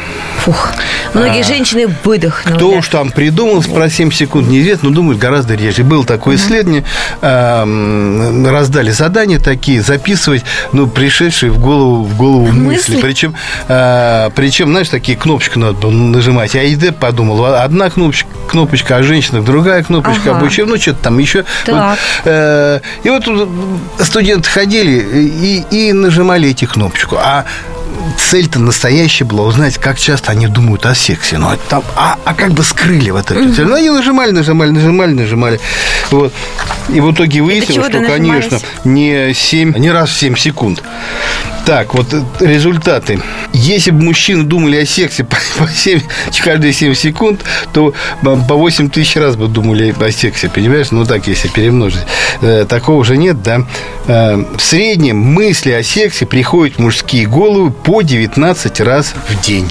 Фух. 0.45 0.73
Многие 1.15 1.41
А, 1.41 1.45
женщины 1.45 1.87
выдохнули. 2.03 2.57
Кто 2.57 2.71
уж 2.71 2.89
там 2.89 3.11
придумал 3.11 3.63
про 3.63 3.89
7 3.89 4.11
секунд, 4.11 4.49
неизвестно, 4.49 4.91
но 4.91 4.95
думают 4.95 5.19
гораздо 5.19 5.55
реже. 5.55 5.85
Было 5.85 6.05
такое 6.05 6.37
исследование, 6.37 6.85
эм, 7.23 8.47
раздали 8.47 8.91
задания 8.91 9.39
такие, 9.39 9.81
записывать, 9.81 10.45
ну, 10.73 10.87
пришедшие 10.87 11.51
в 11.51 11.59
голову, 11.59 12.05
в 12.05 12.17
голову 12.17 12.47
мысли. 12.47 12.93
Мысли? 12.95 13.01
Причем, 13.01 13.35
э, 13.69 14.31
причем, 14.35 14.71
знаешь, 14.71 14.89
такие 14.89 15.17
кнопочки 15.17 15.57
надо 15.57 15.89
нажимать. 15.89 16.55
Я 16.55 16.65
ИД 16.65 16.97
подумал, 16.97 17.55
одна 17.65 17.91
кнопочка, 17.91 18.29
кнопочка 18.49 18.97
о 18.97 19.03
женщинах, 19.03 19.45
другая 19.45 19.83
кнопочка 19.83 20.31
Ага. 20.31 20.39
об 20.39 20.43
учебе, 20.43 20.71
ну, 20.71 20.79
что-то 20.79 21.05
там 21.05 21.19
еще. 21.19 21.45
Так. 21.65 21.75
Вот, 21.75 21.99
э, 22.25 22.81
и 23.03 23.11
вот 23.11 23.25
тут 23.25 23.49
студенты 24.01 24.49
ходили 24.49 24.93
и, 24.93 25.65
и 25.71 25.93
нажимали 25.93 26.51
эти 26.51 26.65
кнопочку. 26.65 27.17
А 27.17 27.45
цель-то 28.19 28.59
настоящая 28.59 29.25
была 29.25 29.45
узнать, 29.45 29.79
как 29.79 29.99
часто 29.99 30.33
они 30.33 30.47
думают 30.47 30.87
о 30.87 30.95
сексе. 30.95 31.39
Ну, 31.39 31.49
а, 31.49 31.59
там, 31.69 31.83
а, 31.97 32.19
а 32.25 32.35
как 32.35 32.53
бы 32.53 32.63
скрыли 32.63 33.11
вот 33.11 33.31
эту 33.31 33.55
цель. 33.55 33.67
Ну, 33.67 33.75
они 33.75 33.91
нажимали, 33.91 34.31
нажимали, 34.31 34.71
нажимали, 34.71 35.13
нажимали. 35.13 35.61
Вот. 36.11 36.33
И 36.89 37.01
в 37.01 37.13
итоге 37.13 37.43
выяснилось, 37.43 37.89
что, 37.89 38.01
конечно, 38.01 38.59
не 38.85 39.33
7, 39.35 39.77
не 39.79 39.91
раз 39.91 40.11
в 40.11 40.19
7 40.19 40.37
секунд. 40.37 40.83
Так, 41.67 41.95
вот 41.95 42.13
э, 42.13 42.23
результаты. 42.41 43.21
Если 43.55 43.91
бы 43.91 44.03
мужчины 44.03 44.43
думали 44.45 44.77
о 44.77 44.87
сексе 44.87 45.25
по, 45.25 45.37
по 45.59 45.69
7, 45.69 46.01
каждые 46.43 46.73
7 46.75 46.95
секунд, 46.95 47.43
то 47.73 47.95
по 48.23 48.37
по 48.37 48.55
8 48.55 48.91
тысяч 48.91 49.17
раз 49.17 49.37
бы 49.37 49.49
думали 49.49 49.95
о 49.99 50.11
сексе, 50.13 50.51
понимаешь? 50.51 50.91
Ну, 50.91 51.05
так, 51.07 51.27
если 51.27 51.49
перемножить. 51.49 52.03
Э, 52.43 52.67
такого 52.69 53.03
же 53.05 53.17
нет, 53.17 53.43
да? 53.43 53.65
Э, 54.07 54.37
в 54.37 54.61
среднем 54.61 55.19
мысли 55.19 55.73
о 55.73 55.83
сексе 55.83 56.27
приходят 56.27 56.77
в 56.77 56.81
мужские 56.81 57.27
головы 57.27 57.71
по 57.71 58.03
19 58.03 58.81
раз 58.81 59.15
в 59.29 59.41
день. 59.41 59.71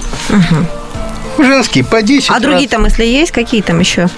Женские 1.38 1.84
по 1.84 2.02
10 2.02 2.30
А 2.30 2.34
раз. 2.34 2.42
другие 2.42 2.68
там, 2.68 2.84
если 2.86 3.04
есть, 3.04 3.30
какие 3.32 3.60
там 3.62 3.78
еще? 3.80 4.08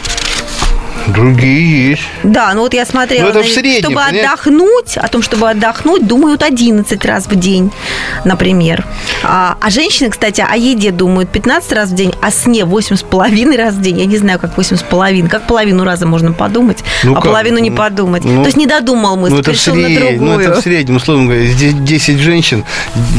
Другие 1.07 1.91
есть. 1.91 2.03
Да, 2.25 2.53
ну 2.55 2.63
вот 2.63 2.75
я 2.75 2.85
смотрела, 2.85 3.25
Ну, 3.25 3.29
это 3.31 3.43
в 3.43 3.49
среднем, 3.49 3.81
чтобы 3.83 3.95
понимаешь? 3.97 4.27
отдохнуть, 4.27 4.97
о 4.97 5.09
том, 5.09 5.23
чтобы 5.23 5.49
отдохнуть, 5.51 6.07
думают 6.07 6.43
11 6.43 7.05
раз 7.05 7.27
в 7.27 7.35
день, 7.37 7.71
например. 8.25 8.85
А, 9.23 9.57
а 9.61 9.71
женщины, 9.71 10.11
кстати, 10.11 10.45
о 10.49 10.57
еде 10.57 10.91
думают 10.91 11.31
15 11.31 11.73
раз 11.73 11.91
в 11.91 11.95
день, 11.95 12.13
о 12.21 12.31
сне 12.31 12.65
8 12.65 12.97
с 12.97 13.03
половиной 13.03 13.57
раз 13.57 13.75
в 13.75 13.81
день. 13.81 13.99
Я 14.01 14.07
не 14.07 14.17
знаю, 14.17 14.39
как 14.39 14.57
8 14.57 14.77
с 14.77 14.83
половиной. 14.83 15.29
Как 15.29 15.47
половину 15.47 15.85
раза 15.85 16.07
можно 16.07 16.33
подумать, 16.33 16.79
Ну 17.05 17.13
а 17.13 17.15
как? 17.17 17.25
половину 17.25 17.59
не 17.59 17.71
Ну, 17.71 17.77
подумать. 17.77 18.25
ну, 18.25 18.41
То 18.43 18.47
есть 18.47 18.57
не 18.57 18.67
додумал 18.67 19.17
мысль, 19.17 19.35
Ну, 19.35 19.41
это 19.41 19.51
пришел 19.53 19.75
на 19.75 19.83
среднем, 19.87 20.11
ну, 20.25 20.27
другую. 20.27 20.41
это 20.51 20.61
в 20.61 20.63
среднем, 20.63 20.97
условно 20.97 21.25
говоря, 21.27 21.47
здесь 21.47 21.73
10 21.75 22.19
женщин 22.19 22.65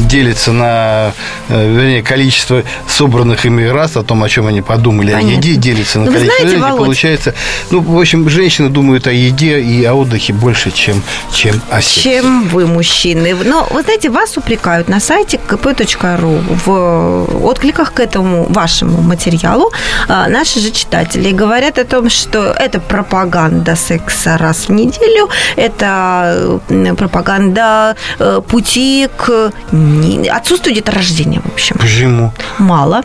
делится 0.08 0.52
на, 0.52 1.12
э, 1.48 1.72
вернее, 1.74 2.02
количество 2.02 2.62
собранных 2.86 3.46
ими 3.46 3.64
раз 3.64 3.96
о 3.96 4.02
том, 4.02 4.22
о 4.22 4.28
чем 4.28 4.46
они 4.46 4.60
подумали, 4.62 5.12
Понятно. 5.12 5.30
о 5.30 5.32
еде 5.36 5.54
делится 5.54 5.98
на 6.00 6.06
Ну, 6.06 6.10
вы 6.12 6.18
количество 6.18 6.40
знаете, 6.48 6.58
женщин. 6.58 6.72
Володь- 6.74 6.84
Получается, 6.84 7.34
ну, 7.70 7.77
в 7.80 7.98
общем, 7.98 8.28
женщины 8.28 8.68
думают 8.68 9.06
о 9.06 9.12
еде 9.12 9.60
и 9.60 9.84
о 9.84 9.94
отдыхе 9.94 10.32
больше, 10.32 10.70
чем, 10.70 11.02
чем 11.32 11.60
о 11.70 11.80
сексе. 11.80 12.02
чем 12.02 12.48
вы, 12.48 12.66
мужчины. 12.66 13.34
Но, 13.44 13.66
вы 13.70 13.82
знаете, 13.82 14.10
вас 14.10 14.36
упрекают 14.36 14.88
на 14.88 15.00
сайте 15.00 15.40
kp.ru 15.48 16.42
в 16.64 17.44
откликах 17.44 17.92
к 17.92 18.00
этому 18.00 18.46
вашему 18.48 19.02
материалу 19.02 19.70
а, 20.08 20.28
наши 20.28 20.60
же 20.60 20.70
читатели 20.70 21.32
говорят 21.32 21.78
о 21.78 21.84
том, 21.84 22.10
что 22.10 22.52
это 22.52 22.80
пропаганда 22.80 23.76
секса 23.76 24.36
раз 24.38 24.68
в 24.68 24.72
неделю, 24.72 25.28
это 25.56 26.60
э, 26.68 26.94
пропаганда 26.94 27.96
э, 28.18 28.40
пути 28.46 29.08
к 29.16 29.52
отсутствию 30.30 30.74
деторождения, 30.74 31.40
в 31.40 31.52
общем. 31.52 31.76
Почему? 31.78 32.32
Мало. 32.58 33.02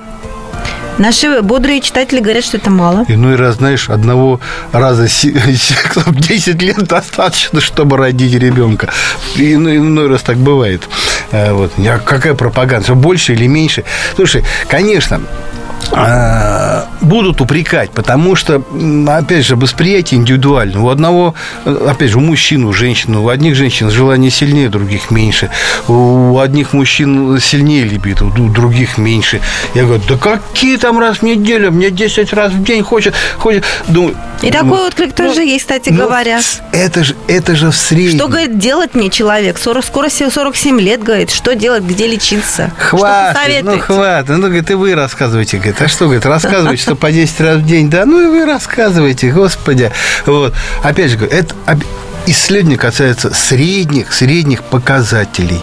Наши 1.00 1.42
бодрые 1.42 1.82
читатели 1.82 2.20
говорят, 2.20 2.44
что 2.46 2.58
это 2.58 2.70
мало. 2.70 3.04
Иной 3.08 3.36
раз, 3.36 3.56
знаешь, 3.56 3.90
одного 3.90 4.40
раза 4.72 5.08
си- 5.08 5.34
си- 5.56 5.76
10 6.08 6.62
лет 6.62 6.84
достаточно, 6.88 7.60
чтобы 7.62 7.98
родить 7.98 8.34
ребенка. 8.36 8.90
Иной, 9.36 9.78
иной 9.78 10.08
раз 10.08 10.22
так 10.22 10.38
бывает. 10.38 10.84
Э, 11.32 11.52
Вот. 11.54 11.72
А 11.80 12.00
Какая 12.00 12.36
пропаганда? 12.36 12.94
Больше 12.94 13.34
или 13.34 13.48
меньше? 13.48 13.84
Слушай, 14.16 14.44
конечно, 14.68 15.22
э, 15.92 16.83
будут 17.04 17.42
упрекать, 17.42 17.92
потому 17.92 18.36
что, 18.36 18.64
опять 19.08 19.46
же, 19.46 19.56
восприятие 19.56 20.20
индивидуально. 20.20 20.84
У 20.84 20.90
одного, 20.90 21.36
э, 21.66 21.88
опять 21.90 22.10
же, 22.10 22.18
у 22.18 22.22
мужчин, 22.22 22.66
у 22.66 22.74
женщин, 22.74 23.16
у 23.16 23.30
одних 23.30 23.56
женщин 23.56 23.90
желание 23.90 24.32
сильнее, 24.32 24.68
у 24.68 24.72
других 24.72 25.12
меньше. 25.12 25.50
У 25.88 26.40
одних 26.40 26.74
мужчин 26.74 27.40
сильнее 27.40 27.84
либидо, 27.84 28.26
у 28.26 28.50
других 28.50 28.98
меньше. 28.98 29.42
Я 29.76 29.84
говорю, 29.84 30.02
да 30.08 30.18
какие 30.18 30.78
там 30.78 31.00
раз 31.00 31.18
в 31.18 31.24
неделю? 31.24 31.72
Мне 31.72 31.92
10 31.92 32.34
раз 32.34 32.52
в 32.54 32.64
день 32.64 32.84
хочет. 32.84 33.14
хочет. 33.38 33.64
Думаю, 33.88 34.16
И 34.42 34.52
думаю, 34.52 34.64
такой 34.64 34.88
отклик 34.88 35.14
тоже 35.14 35.42
есть, 35.44 35.66
кстати 35.66 35.90
ну, 35.90 36.06
говоря. 36.06 36.40
Это 36.72 37.04
же, 37.04 37.16
это 37.28 37.56
же 37.56 37.72
в 37.72 37.76
среднем. 37.76 38.18
Что, 38.18 38.28
говорит, 38.28 38.58
делать 38.58 38.96
мне 38.96 39.10
человек? 39.10 39.58
40, 39.58 39.86
скоро 39.86 40.10
се- 40.10 40.30
47 40.30 40.80
лет, 40.80 41.04
говорит. 41.04 41.32
Что 41.32 41.56
делать, 41.56 41.84
где 41.84 42.08
лечиться? 42.08 42.72
Хватит, 42.78 43.64
ну 43.64 43.80
хватит. 43.80 44.30
Ну, 44.30 44.44
говорит, 44.44 44.72
и 44.72 44.74
вы 44.74 44.96
рассказывайте. 44.96 45.58
Говорит, 45.58 45.82
а 45.82 45.88
что, 45.88 46.06
говорит, 46.06 46.26
рассказывайте, 46.26 46.82
что 46.82 46.93
по 46.96 47.12
10 47.12 47.42
раз 47.42 47.58
в 47.58 47.66
день. 47.66 47.90
Да, 47.90 48.06
ну 48.06 48.22
и 48.22 48.28
вы 48.28 48.46
рассказывайте, 48.46 49.32
господи. 49.32 49.92
Вот. 50.26 50.54
Опять 50.82 51.12
же, 51.12 51.26
это 51.26 51.54
исследование 52.26 52.78
касается 52.78 53.34
средних, 53.34 54.14
средних 54.14 54.64
показателей. 54.64 55.62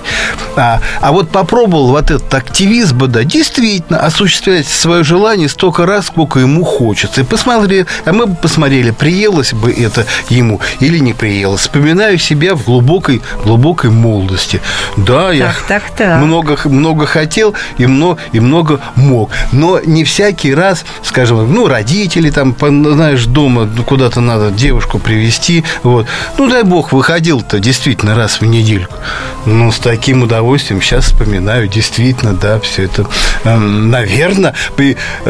А, 0.57 0.81
а 1.01 1.12
вот 1.12 1.31
попробовал 1.31 1.88
вот 1.88 2.11
этот 2.11 2.33
активист 2.35 2.92
бы, 2.92 3.07
да, 3.07 3.25
действительно 3.25 4.01
осуществлять 4.01 4.66
свое 4.66 5.05
желание 5.05 5.49
столько 5.49 5.87
раз, 5.87 6.07
сколько 6.07 6.40
ему 6.40 6.64
хочется. 6.64 7.23
И 7.23 7.25
посмотри, 7.25 7.87
а 8.05 8.12
мы 8.12 8.27
бы 8.27 8.35
посмотрели, 8.35 8.90
приелось 8.90 9.53
бы 9.53 9.73
это 9.73 10.07
ему 10.29 10.61
или 10.81 10.99
не 10.99 11.14
приелось. 11.14 11.61
Вспоминаю 11.62 12.18
себя 12.18 12.55
в 12.55 12.64
глубокой, 12.64 13.23
глубокой 13.44 13.90
молодости. 13.90 14.61
Да, 14.96 15.31
я 15.33 15.46
Так, 15.46 15.62
так, 15.68 15.83
так. 15.96 16.23
много, 16.23 16.59
много 16.64 17.07
хотел 17.07 17.55
и 17.79 17.87
много, 17.87 18.20
и 18.33 18.40
много 18.40 18.81
мог. 18.96 19.31
Но 19.53 19.81
не 19.81 20.05
всякий 20.05 20.55
раз, 20.55 20.85
скажем, 21.03 21.53
ну, 21.53 21.68
родители 21.68 22.31
там, 22.31 22.55
знаешь, 22.59 23.25
дома 23.27 23.68
куда-то 23.87 24.20
надо 24.20 24.51
девушку 24.51 24.99
привезти. 24.99 25.64
Вот. 25.83 26.07
Ну, 26.38 26.50
дай 26.51 26.65
бог, 26.65 26.93
выходил-то 26.93 27.61
действительно 27.61 28.15
раз 28.15 28.41
в 28.41 28.45
недельку. 28.45 28.95
Ну, 29.47 29.71
с 29.71 29.79
таким 29.79 30.23
удовольствием 30.23 30.83
сейчас 30.83 31.07
вспоминаю, 31.07 31.69
действительно, 31.69 32.35
да, 32.35 32.59
все 32.61 32.85
это. 32.85 33.07
наверное, 33.45 34.55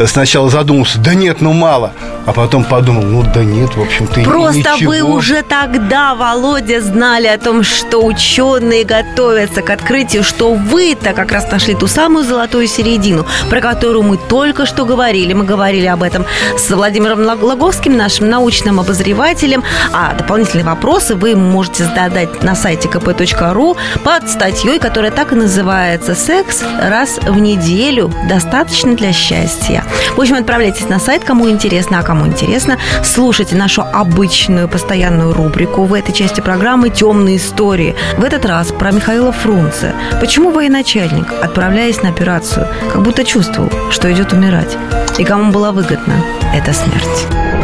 сначала 0.05 0.49
задумался, 0.49 0.99
да 0.99 1.13
нет, 1.13 1.41
ну 1.41 1.53
мало. 1.53 1.93
А 2.25 2.33
потом 2.33 2.63
подумал, 2.63 3.03
ну 3.03 3.23
да 3.23 3.43
нет, 3.43 3.75
в 3.75 3.81
общем-то, 3.81 4.21
Просто 4.21 4.59
ничего. 4.75 4.91
вы 4.91 5.03
уже 5.03 5.41
тогда, 5.43 6.13
Володя, 6.13 6.81
знали 6.81 7.27
о 7.27 7.37
том, 7.37 7.63
что 7.63 8.05
ученые 8.05 8.83
готовятся 8.83 9.61
к 9.61 9.69
открытию, 9.69 10.23
что 10.23 10.53
вы-то 10.53 11.13
как 11.13 11.31
раз 11.31 11.49
нашли 11.51 11.73
ту 11.73 11.87
самую 11.87 12.25
золотую 12.25 12.67
середину, 12.67 13.25
про 13.49 13.61
которую 13.61 14.03
мы 14.03 14.17
только 14.17 14.65
что 14.65 14.85
говорили. 14.85 15.33
Мы 15.33 15.45
говорили 15.45 15.85
об 15.85 16.03
этом 16.03 16.25
с 16.57 16.69
Владимиром 16.69 17.21
Лаговским, 17.21 17.95
нашим 17.95 18.29
научным 18.29 18.79
обозревателем. 18.79 19.63
А 19.93 20.13
дополнительные 20.13 20.65
вопросы 20.65 21.10
вы 21.15 21.35
можете 21.35 21.85
задать 21.85 22.43
на 22.43 22.55
сайте 22.55 22.87
kp.ru 22.87 23.77
под 24.03 24.29
статьей, 24.29 24.79
которая 24.79 25.11
так 25.11 25.31
и 25.31 25.35
называется 25.35 26.15
«Секс 26.15 26.63
раз 26.81 27.19
в 27.23 27.39
неделю. 27.39 28.11
Достаточно 28.27 28.95
для 28.95 29.13
счастья». 29.13 29.83
В 30.15 30.19
общем, 30.19 30.35
отправляйтесь 30.35 30.89
на 30.89 30.99
сайт, 30.99 31.23
кому 31.23 31.49
интересно, 31.49 31.99
а 31.99 32.03
кому 32.03 32.27
интересно, 32.27 32.77
слушайте 33.03 33.55
нашу 33.55 33.81
обычную 33.81 34.67
постоянную 34.67 35.33
рубрику 35.33 35.83
в 35.83 35.93
этой 35.93 36.13
части 36.13 36.41
программы 36.41 36.89
«Темные 36.89 37.37
истории». 37.37 37.95
В 38.17 38.23
этот 38.23 38.45
раз 38.45 38.71
про 38.71 38.91
Михаила 38.91 39.31
Фрунзе. 39.31 39.93
Почему 40.19 40.51
военачальник, 40.51 41.27
отправляясь 41.41 42.01
на 42.01 42.09
операцию, 42.09 42.67
как 42.91 43.01
будто 43.01 43.23
чувствовал, 43.23 43.69
что 43.91 44.11
идет 44.11 44.33
умирать? 44.33 44.77
И 45.17 45.23
кому 45.23 45.51
была 45.51 45.71
выгодна 45.71 46.15
эта 46.53 46.73
смерть? 46.73 47.60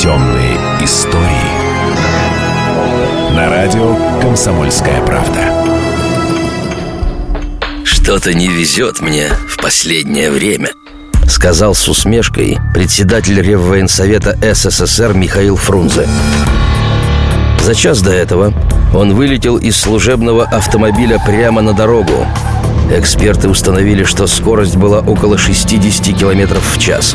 Темные 0.00 0.56
истории. 0.80 1.26
На 3.36 3.50
радио 3.50 3.94
Комсомольская 4.22 5.02
правда. 5.02 5.40
Что-то 7.84 8.32
не 8.32 8.48
везет 8.48 9.02
мне 9.02 9.28
в 9.46 9.60
последнее 9.60 10.30
время 10.30 10.70
Сказал 11.28 11.74
с 11.74 11.86
усмешкой 11.86 12.56
председатель 12.72 13.42
Реввоенсовета 13.42 14.38
СССР 14.54 15.12
Михаил 15.12 15.56
Фрунзе 15.56 16.08
За 17.60 17.74
час 17.74 18.00
до 18.00 18.12
этого 18.12 18.54
он 18.94 19.12
вылетел 19.12 19.58
из 19.58 19.76
служебного 19.76 20.44
автомобиля 20.44 21.18
прямо 21.26 21.60
на 21.60 21.74
дорогу 21.74 22.26
Эксперты 22.90 23.48
установили, 23.48 24.02
что 24.04 24.26
скорость 24.26 24.76
была 24.76 25.00
около 25.00 25.38
60 25.38 26.18
км 26.18 26.58
в 26.58 26.78
час. 26.78 27.14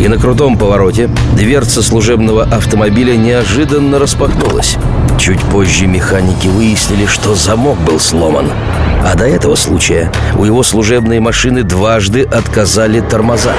И 0.00 0.08
на 0.08 0.18
крутом 0.18 0.58
повороте 0.58 1.08
дверца 1.34 1.82
служебного 1.82 2.44
автомобиля 2.44 3.16
неожиданно 3.16 3.98
распахнулась. 3.98 4.76
Чуть 5.18 5.40
позже 5.40 5.86
механики 5.86 6.46
выяснили, 6.46 7.06
что 7.06 7.34
замок 7.34 7.78
был 7.78 7.98
сломан. 7.98 8.50
А 9.04 9.14
до 9.14 9.26
этого 9.26 9.54
случая 9.54 10.12
у 10.38 10.44
его 10.44 10.62
служебной 10.62 11.20
машины 11.20 11.62
дважды 11.62 12.22
отказали 12.22 13.00
тормоза. 13.00 13.54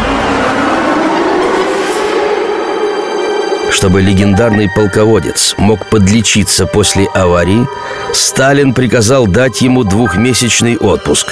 Чтобы 3.71 4.02
легендарный 4.02 4.69
полководец 4.69 5.56
мог 5.58 5.86
подлечиться 5.89 6.65
после 6.65 7.06
аварии, 7.13 7.67
Сталин 8.13 8.73
приказал 8.73 9.28
дать 9.28 9.62
ему 9.62 9.84
двухмесячный 9.84 10.78
отпуск. 10.78 11.28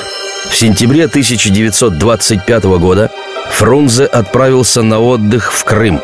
В 0.50 0.56
сентябре 0.56 1.06
1925 1.06 2.63
года 2.80 3.10
Фрунзе 3.51 4.05
отправился 4.05 4.81
на 4.81 4.99
отдых 4.99 5.53
в 5.53 5.63
Крым. 5.63 6.01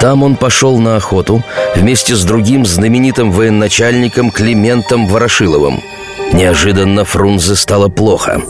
Там 0.00 0.22
он 0.22 0.36
пошел 0.36 0.78
на 0.78 0.96
охоту 0.96 1.42
вместе 1.74 2.14
с 2.14 2.24
другим 2.24 2.66
знаменитым 2.66 3.30
военачальником 3.32 4.30
Климентом 4.30 5.06
Ворошиловым– 5.06 5.82
Неожиданно 6.34 7.04
Фрунзе 7.04 7.54
стало 7.54 7.88
плохо. 7.88 8.42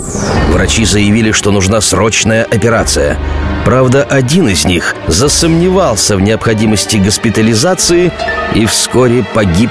Врачи 0.51 0.87
заявили, 0.87 1.33
что 1.33 1.51
нужна 1.51 1.83
срочная 1.83 2.45
операция. 2.45 3.19
Правда, 3.67 4.05
один 4.05 4.49
из 4.49 4.65
них 4.65 4.95
засомневался 5.07 6.17
в 6.17 6.23
необходимости 6.23 6.97
госпитализации 6.97 8.11
и 8.55 8.65
вскоре 8.65 9.23
погиб 9.35 9.71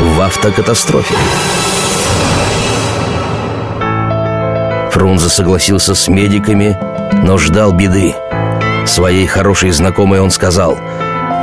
в 0.00 0.20
автокатастрофе. 0.20 1.14
Фрунзе 4.90 5.28
согласился 5.28 5.94
с 5.94 6.08
медиками, 6.08 6.76
но 7.12 7.38
ждал 7.38 7.72
беды. 7.72 8.14
Своей 8.86 9.26
хорошей 9.26 9.70
знакомой 9.70 10.20
он 10.20 10.30
сказал 10.30 10.80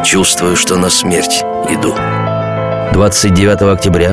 «Чувствую, 0.04 0.56
что 0.56 0.78
на 0.78 0.90
смерть 0.90 1.44
иду». 1.70 1.96
29 2.94 3.62
октября 3.74 4.12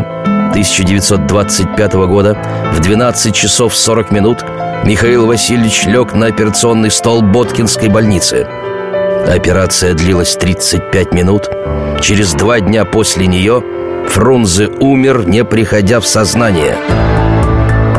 1925 0.51 1.93
года 2.07 2.37
в 2.73 2.81
12 2.81 3.35
часов 3.35 3.75
40 3.75 4.11
минут 4.11 4.45
Михаил 4.85 5.27
Васильевич 5.27 5.85
лег 5.87 6.15
на 6.15 6.27
операционный 6.27 6.91
стол 6.91 7.23
Боткинской 7.23 7.89
больницы. 7.89 8.47
Операция 9.27 9.95
длилась 9.95 10.37
35 10.37 11.13
минут. 11.13 11.51
Через 12.01 12.33
два 12.35 12.61
дня 12.61 12.85
после 12.85 13.27
нее 13.27 13.63
Фрунзе 14.09 14.69
умер, 14.69 15.27
не 15.27 15.45
приходя 15.45 16.01
в 16.01 16.07
сознание. 16.07 16.77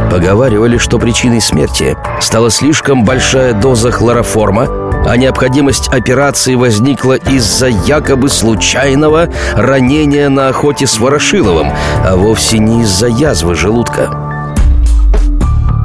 Поговаривали, 0.09 0.77
что 0.77 0.99
причиной 0.99 1.41
смерти 1.41 1.97
стала 2.21 2.49
слишком 2.49 3.03
большая 3.03 3.53
доза 3.53 3.91
хлороформа, 3.91 4.67
а 5.05 5.17
необходимость 5.17 5.89
операции 5.89 6.55
возникла 6.55 7.13
из-за 7.13 7.67
якобы 7.67 8.29
случайного 8.29 9.29
ранения 9.53 10.29
на 10.29 10.47
охоте 10.47 10.87
с 10.87 10.97
Ворошиловым, 10.99 11.71
а 12.05 12.15
вовсе 12.15 12.57
не 12.59 12.83
из-за 12.83 13.07
язвы 13.07 13.55
желудка. 13.55 14.09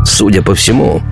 Судя 0.05 0.43
по 0.43 0.55
всему, 0.55 1.03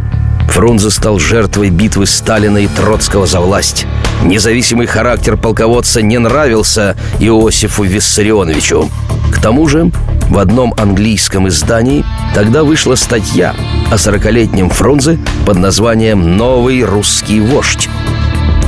Фрунзе 0.48 0.90
стал 0.90 1.18
жертвой 1.18 1.70
битвы 1.70 2.06
Сталина 2.06 2.58
и 2.58 2.68
Троцкого 2.68 3.26
за 3.26 3.40
власть. 3.40 3.86
Независимый 4.24 4.86
характер 4.86 5.36
полководца 5.36 6.02
не 6.02 6.18
нравился 6.18 6.96
Иосифу 7.18 7.84
Виссарионовичу. 7.84 8.88
К 9.32 9.40
тому 9.40 9.66
же 9.66 9.90
в 10.28 10.38
одном 10.38 10.74
английском 10.76 11.48
издании 11.48 12.04
тогда 12.34 12.62
вышла 12.62 12.94
статья 12.94 13.54
о 13.90 13.98
сорокалетнем 13.98 14.70
Фрунзе 14.70 15.18
под 15.46 15.58
названием 15.58 16.36
«Новый 16.36 16.84
русский 16.84 17.40
вождь». 17.40 17.88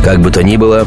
Как 0.04 0.20
бы 0.20 0.30
то 0.30 0.42
ни 0.42 0.56
было, 0.56 0.86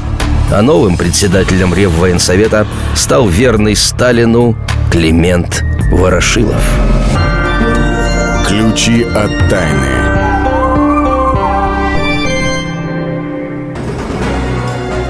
а 0.51 0.61
новым 0.61 0.97
председателем 0.97 1.73
Реввоенсовета 1.73 2.67
стал 2.95 3.27
верный 3.27 3.75
Сталину 3.75 4.57
Климент 4.91 5.63
Ворошилов. 5.91 6.61
Ключи 8.47 9.03
от 9.03 9.49
тайны. 9.49 10.24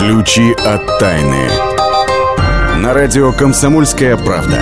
Ключи 0.00 0.54
от 0.64 0.98
тайны. 0.98 1.46
На 2.78 2.94
радио 2.94 3.34
«Комсомольская 3.34 4.16
правда». 4.16 4.58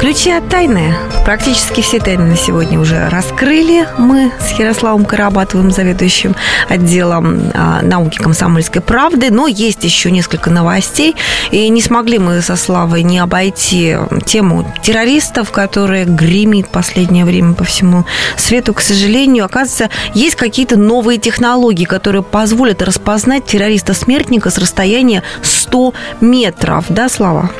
Ключи 0.00 0.32
от 0.32 0.48
тайны. 0.48 0.92
Практически 1.24 1.80
все 1.80 2.00
тайны 2.00 2.26
на 2.26 2.36
сегодня 2.36 2.78
уже 2.78 3.08
раскрыли. 3.08 3.88
Мы 3.96 4.30
с 4.38 4.58
Ярославом 4.58 5.06
Карабатовым, 5.06 5.70
заведующим 5.70 6.36
отделом 6.68 7.50
а, 7.54 7.80
науки 7.80 8.18
комсомольской 8.18 8.82
правды. 8.82 9.30
Но 9.30 9.46
есть 9.46 9.82
еще 9.84 10.10
несколько 10.10 10.50
новостей. 10.50 11.16
И 11.50 11.66
не 11.70 11.80
смогли 11.80 12.18
мы 12.18 12.42
со 12.42 12.56
Славой 12.56 13.02
не 13.02 13.18
обойти 13.18 13.96
тему 14.26 14.70
террористов, 14.82 15.50
которые 15.50 16.04
гремит 16.04 16.68
последнее 16.68 17.24
время 17.24 17.54
по 17.54 17.64
всему 17.64 18.04
свету. 18.36 18.74
К 18.74 18.82
сожалению, 18.82 19.46
оказывается, 19.46 19.88
есть 20.12 20.36
какие-то 20.36 20.76
новые 20.76 21.18
технологии, 21.18 21.86
которые 21.86 22.22
позволят 22.22 22.82
распознать 22.82 23.46
террориста-смертника 23.46 24.50
с 24.50 24.58
расстояния 24.58 25.22
100 25.40 25.94
метров. 26.20 26.84
Да, 26.90 27.08
Слава? 27.08 27.50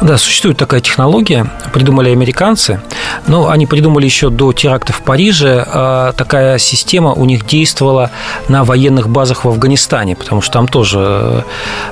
Да, 0.00 0.16
существует 0.16 0.56
такая 0.56 0.80
технология, 0.80 1.46
придумали 1.72 2.10
американцы, 2.10 2.80
но 3.26 3.50
они 3.50 3.66
придумали 3.66 4.04
еще 4.04 4.30
до 4.30 4.52
теракта 4.52 4.92
в 4.92 5.02
Париже. 5.02 5.64
А, 5.66 6.12
такая 6.12 6.58
система 6.58 7.12
у 7.12 7.24
них 7.24 7.46
действовала 7.46 8.10
на 8.48 8.64
военных 8.64 9.08
базах 9.08 9.44
в 9.44 9.48
Афганистане, 9.48 10.16
потому 10.16 10.40
что 10.40 10.52
там 10.52 10.68
тоже 10.68 11.44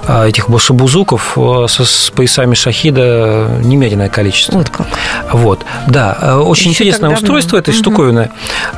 а, 0.06 0.26
этих 0.26 0.48
башебузуков 0.48 1.36
а, 1.36 1.66
с 1.68 2.10
поясами 2.14 2.54
шахида 2.54 3.48
немеренное 3.62 4.08
количество. 4.08 4.58
Вот 4.58 4.70
как. 4.70 4.86
Вот, 5.32 5.64
да. 5.86 6.40
Очень 6.40 6.70
еще 6.70 6.84
интересное 6.84 7.10
устройство 7.10 7.56
этой 7.56 7.70
угу. 7.70 7.78
штуковины. 7.78 8.30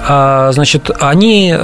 Значит, 0.07 0.91
они 1.01 1.55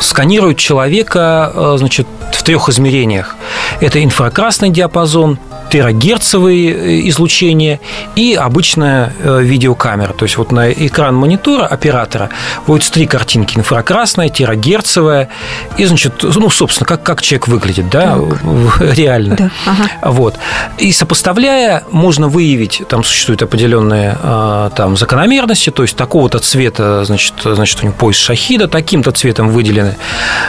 сканируют 0.00 0.58
человека, 0.58 1.74
значит, 1.76 2.06
в 2.32 2.42
трех 2.42 2.68
измерениях. 2.68 3.36
Это 3.80 4.02
инфракрасный 4.02 4.70
диапазон, 4.70 5.38
терагерцовые 5.70 6.72
э, 6.72 7.08
излучения 7.08 7.80
и 8.16 8.34
обычная 8.34 9.12
э, 9.18 9.40
видеокамера. 9.42 10.12
То 10.12 10.24
есть 10.24 10.36
вот 10.36 10.52
на 10.52 10.70
экран 10.70 11.14
монитора 11.14 11.66
оператора 11.66 12.30
будет 12.66 12.90
три 12.90 13.06
картинки. 13.06 13.58
Инфракрасная, 13.58 14.28
терагерцовая 14.28 15.28
и, 15.76 15.84
значит, 15.84 16.22
ну, 16.22 16.50
собственно, 16.50 16.86
как, 16.86 17.02
как 17.02 17.22
человек 17.22 17.48
выглядит, 17.48 17.90
да, 17.90 18.18
так. 18.18 18.96
реально. 18.96 19.36
Да. 19.36 19.50
Ага. 19.66 19.90
Вот. 20.02 20.36
И 20.78 20.92
сопоставляя, 20.92 21.84
можно 21.90 22.28
выявить, 22.28 22.82
там 22.88 23.04
существуют 23.04 23.42
определенные 23.42 24.16
а, 24.22 24.70
там 24.70 24.96
закономерности, 24.96 25.70
то 25.70 25.82
есть 25.82 25.96
такого-то 25.96 26.38
цвета, 26.38 27.04
значит, 27.04 27.34
значит, 27.44 27.80
у 27.82 27.86
него 27.86 27.94
пояс 27.94 28.16
шахида, 28.16 28.68
таким-то 28.68 29.12
цветом 29.12 29.50
выделены 29.50 29.96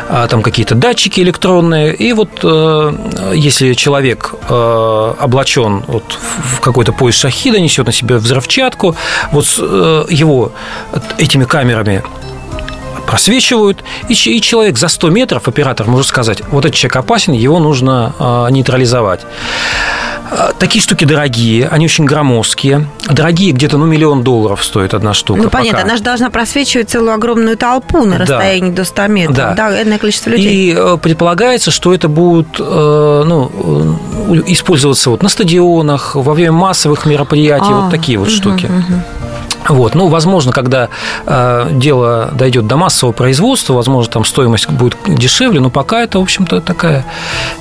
а, 0.10 0.28
там 0.28 0.42
какие-то 0.42 0.76
датчики 0.76 1.22
электронные. 1.22 1.94
И 1.94 2.14
вот 2.14 2.40
э, 2.44 3.34
если 3.36 3.74
человек 3.74 4.34
облачен 5.20 5.84
вот 5.88 6.18
в 6.56 6.60
какой-то 6.60 6.94
пояс 6.94 7.16
шахида, 7.16 7.60
несет 7.60 7.86
на 7.86 7.92
себе 7.92 8.18
взрывчатку, 8.18 8.96
вот 9.32 9.46
э, 9.60 10.06
его 10.10 10.52
этими 11.18 11.46
камерами 11.46 12.04
просвечивают, 13.10 13.84
и, 14.08 14.14
человек 14.14 14.78
за 14.78 14.88
100 14.88 15.10
метров, 15.10 15.48
оператор 15.48 15.88
может 15.88 16.08
сказать, 16.08 16.44
вот 16.52 16.66
этот 16.66 16.78
человек 16.78 16.98
опасен, 16.98 17.34
его 17.34 17.58
нужно 17.58 18.14
а, 18.20 18.48
нейтрализовать. 18.50 19.22
А, 20.32 20.54
такие 20.54 20.82
штуки 20.82 21.06
дорогие, 21.06 21.68
они 21.70 21.86
очень 21.86 22.06
громоздкие. 22.06 22.88
Дорогие, 23.10 23.52
где-то 23.52 23.78
ну, 23.78 23.86
миллион 23.86 24.24
долларов 24.24 24.64
стоит 24.64 24.94
одна 24.94 25.16
штука. 25.16 25.42
Ну, 25.42 25.50
понятно, 25.50 25.80
пока. 25.80 25.88
она 25.88 25.98
же 25.98 26.04
должна 26.04 26.30
просвечивать 26.30 26.92
целую 26.92 27.14
огромную 27.14 27.58
толпу 27.58 28.06
на 28.06 28.20
расстоянии 28.20 28.70
да. 28.70 28.76
до 28.76 28.84
100 28.84 29.08
метров. 29.08 29.36
Да. 29.36 29.54
да, 29.56 29.82
энное 29.82 29.98
количество 29.98 30.30
людей. 30.30 30.72
И 30.72 30.76
э, 30.78 30.98
предполагается, 31.02 31.72
что 31.72 31.94
это 31.96 32.08
будут 32.10 32.60
э, 32.60 33.24
ну, 33.26 33.98
использоваться 34.48 35.10
вот 35.10 35.24
на 35.24 35.30
стадионах, 35.30 36.16
во 36.16 36.34
время 36.34 36.52
массовых 36.52 37.06
мероприятий, 37.06 37.66
а, 37.70 37.82
вот 37.82 37.92
такие 37.92 38.18
вот 38.18 38.28
угу, 38.28 38.36
штуки. 38.36 38.66
Угу. 38.66 39.29
Вот. 39.70 39.96
Ну, 39.96 40.08
возможно, 40.08 40.52
когда 40.52 40.90
э, 41.26 41.68
дело 41.72 42.32
дойдет 42.34 42.68
до 42.68 42.76
массового 42.76 43.14
производства, 43.14 43.74
возможно, 43.74 44.12
там 44.12 44.26
стоимость 44.26 44.70
будет 44.70 44.98
дешевле, 45.08 45.60
но 45.60 45.70
пока 45.70 46.02
это, 46.02 46.20
в 46.20 46.24
общем-то, 46.24 46.62
такая 46.62 47.06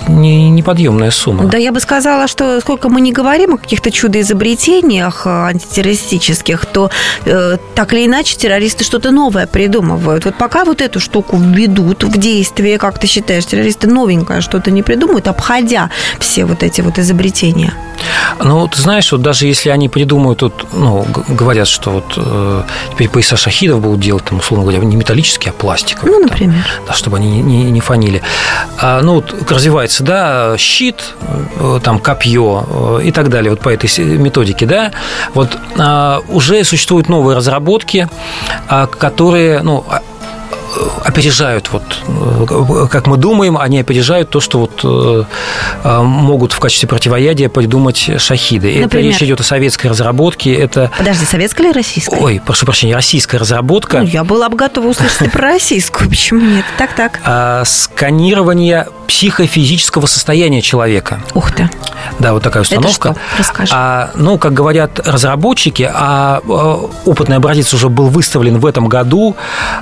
не, 0.09 0.51
неподъемная 0.51 1.11
сумма. 1.11 1.44
Да, 1.44 1.59
я 1.59 1.71
бы 1.71 1.81
сказала, 1.81 2.27
что 2.27 2.61
сколько 2.61 2.88
мы 2.88 3.01
не 3.01 3.12
говорим 3.12 3.55
о 3.55 3.59
каких-то 3.59 3.90
чудо-изобретениях 3.90 5.27
э, 5.27 5.31
антитеррористических, 5.31 6.66
то 6.66 6.90
э, 7.27 7.59
так 7.75 7.92
или 7.92 8.07
иначе 8.07 8.37
террористы 8.37 8.85
что-то 8.85 9.11
новое 9.11 9.47
придумывают. 9.47 10.25
Вот 10.25 10.37
пока 10.37 10.64
вот 10.64 10.81
эту 10.81 11.01
штуку 11.01 11.37
введут 11.37 12.05
в 12.05 12.18
действие, 12.18 12.79
как 12.79 12.99
ты 12.99 13.07
считаешь, 13.07 13.44
террористы 13.44 13.87
новенькое 13.87 14.40
что-то 14.40 14.71
не 14.71 14.83
придумают, 14.83 15.29
обходя 15.29 15.90
все 16.18 16.47
вот 16.47 16.62
эти 16.62 16.81
вот 16.81 16.99
изобретения? 16.99 17.74
Ну, 18.43 18.66
ты 18.68 18.80
знаешь, 18.80 19.12
вот 19.12 19.22
даже 19.22 19.47
если 19.47 19.70
они 19.70 19.89
придумают, 19.89 20.43
вот, 20.43 20.66
ну, 20.72 21.07
говорят, 21.28 21.68
что 21.68 21.97
вот 22.01 22.14
э, 22.16 22.62
теперь 22.92 23.09
пояса 23.09 23.36
шахидов 23.36 23.80
будут 23.80 24.01
делать, 24.01 24.24
там, 24.24 24.38
условно 24.38 24.64
говоря, 24.64 24.84
не 24.84 24.96
металлические, 24.96 25.51
а 25.51 25.53
пластиковые. 25.53 26.16
Ну, 26.16 26.22
например. 26.22 26.64
Там, 26.76 26.86
да, 26.86 26.92
чтобы 26.94 27.16
они 27.16 27.30
не, 27.30 27.42
не, 27.42 27.70
не 27.70 27.80
фанили. 27.80 28.22
А, 28.78 29.01
ну, 29.03 29.14
вот 29.14 29.51
развивается, 29.51 30.03
да, 30.03 30.57
щит, 30.59 31.14
э, 31.20 31.80
там, 31.82 31.99
копье 31.99 32.99
э, 33.01 33.07
и 33.07 33.12
так 33.12 33.28
далее, 33.28 33.51
вот 33.51 33.61
по 33.61 33.68
этой 33.68 33.88
методике, 34.05 34.66
да, 34.66 34.92
вот 35.34 35.59
а, 35.78 36.22
уже 36.28 36.64
существуют 36.64 37.09
новые 37.09 37.36
разработки, 37.36 38.09
а, 38.68 38.86
которые, 38.86 39.62
ну, 39.62 39.84
опережают, 41.05 41.70
вот, 41.72 41.83
э, 42.07 42.87
как 42.91 43.07
мы 43.07 43.16
думаем, 43.16 43.59
они 43.59 43.81
опережают 43.81 44.31
то, 44.31 44.41
что 44.41 44.61
вот 44.61 44.81
э, 44.85 45.24
э, 45.85 46.03
могут 46.03 46.53
в 46.53 46.59
качестве 46.59 46.89
противоядия 46.89 47.49
придумать 47.49 48.11
шахиды. 48.18 48.81
Это 48.83 48.99
речь 48.99 49.22
идет 49.22 49.41
о 49.41 49.45
советской 49.45 49.89
разработке. 49.89 50.55
Это... 50.55 50.91
Подожди, 50.97 51.24
советская 51.24 51.68
или 51.68 51.74
российская? 51.74 52.20
Ой, 52.20 52.41
прошу 52.45 52.66
прощения, 52.66 52.95
российская 52.95 53.39
разработка. 53.39 54.01
Ну, 54.01 54.07
я 54.07 54.24
была 54.24 54.49
бы 54.49 54.57
готова 54.57 54.89
услышать 54.89 55.31
про 55.33 55.49
российскую, 55.53 56.09
почему 56.09 56.41
нет? 56.41 56.64
Так, 56.76 56.95
так. 56.95 57.20
А, 57.24 57.64
сканирование 57.64 58.89
психофизического 59.07 60.07
состояния 60.07 60.61
человека. 60.61 61.20
Ух 61.35 61.53
ты. 61.53 61.70
Да, 62.18 62.33
вот 62.35 62.43
такая 62.43 62.62
установка. 62.62 63.11
Это 63.11 63.18
что? 63.18 63.39
Расскажи. 63.39 63.72
А, 63.74 64.11
ну, 64.14 64.39
как 64.39 64.53
говорят 64.53 65.01
разработчики, 65.07 65.89
а 65.93 66.41
опытный 67.05 67.37
образец 67.37 67.72
уже 67.74 67.89
был 67.89 68.09
выставлен 68.09 68.59
в 68.59 68.66
этом 68.66 68.89
году 68.89 69.37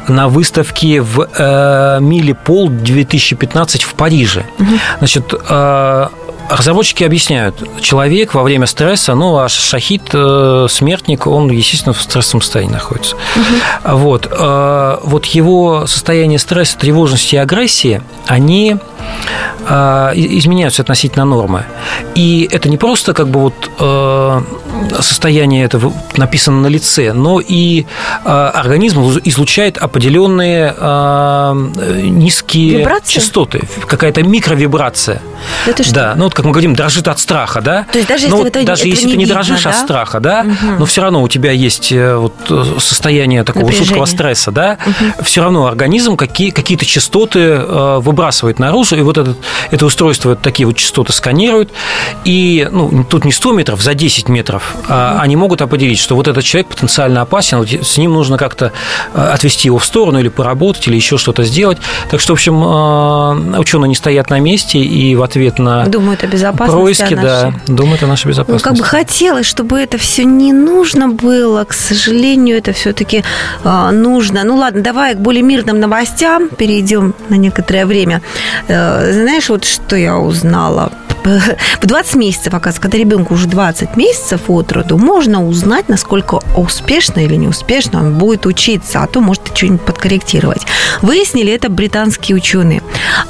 на 0.08 0.28
выставке 0.28 0.85
в 0.94 1.28
э, 1.36 1.98
Миле 2.00 2.34
Пол 2.34 2.68
2015 2.68 3.82
в 3.82 3.94
Париже. 3.94 4.44
Угу. 4.58 4.70
Значит, 4.98 5.34
э, 5.48 6.06
Разработчики 6.48 7.02
объясняют, 7.02 7.56
человек 7.80 8.34
во 8.34 8.44
время 8.44 8.66
стресса, 8.66 9.14
ну, 9.16 9.36
а 9.38 9.48
шахид, 9.48 10.02
э, 10.12 10.66
смертник, 10.70 11.26
он, 11.26 11.50
естественно, 11.50 11.92
в 11.92 12.00
стрессовом 12.00 12.40
состоянии 12.40 12.72
находится. 12.72 13.16
Угу. 13.16 13.96
Вот, 13.96 14.28
э, 14.30 14.98
вот 15.02 15.26
его 15.26 15.86
состояние 15.86 16.38
стресса, 16.38 16.78
тревожности 16.78 17.34
и 17.34 17.38
агрессии, 17.38 18.00
они 18.26 18.76
изменяются 19.66 20.82
относительно 20.82 21.24
нормы. 21.24 21.64
И 22.14 22.48
это 22.50 22.68
не 22.68 22.78
просто 22.78 23.12
как 23.12 23.28
бы 23.28 23.40
вот 23.40 23.70
э, 23.78 24.42
состояние 25.00 25.64
это 25.64 25.80
написано 26.16 26.60
на 26.60 26.66
лице, 26.68 27.12
но 27.12 27.40
и 27.40 27.84
э, 28.24 28.28
организм 28.28 29.18
излучает 29.24 29.76
определенные 29.76 30.74
э, 30.76 31.52
низкие 32.04 32.78
Вибрации? 32.78 33.12
частоты, 33.12 33.62
какая-то 33.86 34.22
микровибрация. 34.22 35.20
Это 35.66 35.82
что? 35.82 35.94
Да, 35.94 36.14
ну 36.16 36.24
вот 36.24 36.34
как 36.34 36.44
мы 36.44 36.52
говорим, 36.52 36.74
дрожит 36.74 37.08
от 37.08 37.18
страха, 37.18 37.60
да? 37.60 37.86
То 37.92 37.98
есть 37.98 38.08
даже 38.08 38.28
но 38.28 38.36
если, 38.36 38.48
это, 38.48 38.66
даже 38.66 38.82
этого 38.82 38.90
если 38.90 39.06
не 39.06 39.12
ты 39.12 39.18
не 39.18 39.24
видно, 39.24 39.34
дрожишь 39.34 39.62
да? 39.64 39.70
от 39.70 39.76
страха, 39.76 40.20
да, 40.20 40.40
угу. 40.46 40.72
но 40.78 40.86
все 40.86 41.02
равно 41.02 41.22
у 41.22 41.28
тебя 41.28 41.52
есть 41.52 41.92
вот 41.92 42.34
состояние 42.78 43.44
такого 43.44 43.64
Напряжение. 43.64 43.88
жуткого 43.88 44.06
стресса, 44.06 44.50
да, 44.50 44.78
угу. 44.86 45.24
все 45.24 45.42
равно 45.42 45.66
организм 45.66 46.16
какие, 46.16 46.50
какие-то 46.50 46.86
частоты 46.86 47.58
выбрасывает 47.58 48.58
наружу, 48.58 48.95
и 48.96 49.02
вот 49.02 49.18
этот, 49.18 49.36
это 49.70 49.86
устройство 49.86 50.30
вот 50.30 50.42
такие 50.42 50.66
вот 50.66 50.76
частоты 50.76 51.12
сканирует, 51.12 51.70
и 52.24 52.68
ну, 52.70 53.04
тут 53.08 53.24
не 53.24 53.32
100 53.32 53.52
метров, 53.52 53.82
за 53.82 53.94
10 53.94 54.28
метров 54.28 54.74
угу. 54.74 54.94
они 55.18 55.36
могут 55.36 55.62
определить, 55.62 55.98
что 55.98 56.16
вот 56.16 56.28
этот 56.28 56.44
человек 56.44 56.68
потенциально 56.68 57.22
опасен, 57.22 57.58
вот 57.58 57.68
с 57.68 57.96
ним 57.98 58.12
нужно 58.12 58.38
как-то 58.38 58.72
э, 59.14 59.20
отвести 59.20 59.68
его 59.68 59.78
в 59.78 59.84
сторону 59.84 60.18
или 60.18 60.28
поработать, 60.28 60.88
или 60.88 60.96
еще 60.96 61.18
что-то 61.18 61.44
сделать. 61.44 61.78
Так 62.10 62.20
что, 62.20 62.34
в 62.34 62.36
общем, 62.36 63.58
ученые 63.58 63.88
не 63.88 63.94
стоят 63.94 64.30
на 64.30 64.40
месте 64.40 64.78
и 64.78 65.14
в 65.14 65.22
ответ 65.22 65.58
на 65.58 65.86
Думают 65.86 66.22
о 66.24 66.26
безопасности 66.26 66.76
происки, 66.76 67.14
да, 67.14 67.52
думают 67.66 68.02
о 68.02 68.06
нашей 68.06 68.28
безопасности. 68.28 68.66
Ну, 68.66 68.70
как 68.70 68.78
бы 68.78 68.84
хотелось, 68.84 69.46
чтобы 69.46 69.78
это 69.78 69.98
все 69.98 70.24
не 70.24 70.52
нужно 70.52 71.08
было. 71.08 71.64
К 71.64 71.72
сожалению, 71.72 72.58
это 72.58 72.72
все-таки 72.72 73.24
э, 73.64 73.90
нужно. 73.90 74.44
Ну 74.44 74.56
ладно, 74.56 74.82
давай 74.82 75.14
к 75.14 75.18
более 75.18 75.42
мирным 75.42 75.80
новостям 75.80 76.48
перейдем 76.48 77.14
на 77.28 77.34
некоторое 77.34 77.86
время. 77.86 78.22
Э, 78.76 79.12
знаешь, 79.12 79.48
вот 79.48 79.64
что 79.64 79.96
я 79.96 80.18
узнала? 80.18 80.92
В 81.26 81.86
20 81.86 82.14
месяцев, 82.14 82.54
оказывается, 82.54 82.80
когда 82.80 82.98
ребенку 82.98 83.34
уже 83.34 83.48
20 83.48 83.96
месяцев 83.96 84.42
от 84.48 84.72
роду, 84.72 84.96
можно 84.96 85.46
узнать, 85.46 85.88
насколько 85.88 86.40
успешно 86.56 87.20
или 87.20 87.34
неуспешно 87.34 88.00
он 88.00 88.14
будет 88.14 88.46
учиться, 88.46 89.02
а 89.02 89.06
то 89.06 89.20
может 89.20 89.42
что-нибудь 89.54 89.82
подкорректировать. 89.82 90.62
Выяснили 91.02 91.52
это 91.52 91.68
британские 91.68 92.36
ученые. 92.36 92.82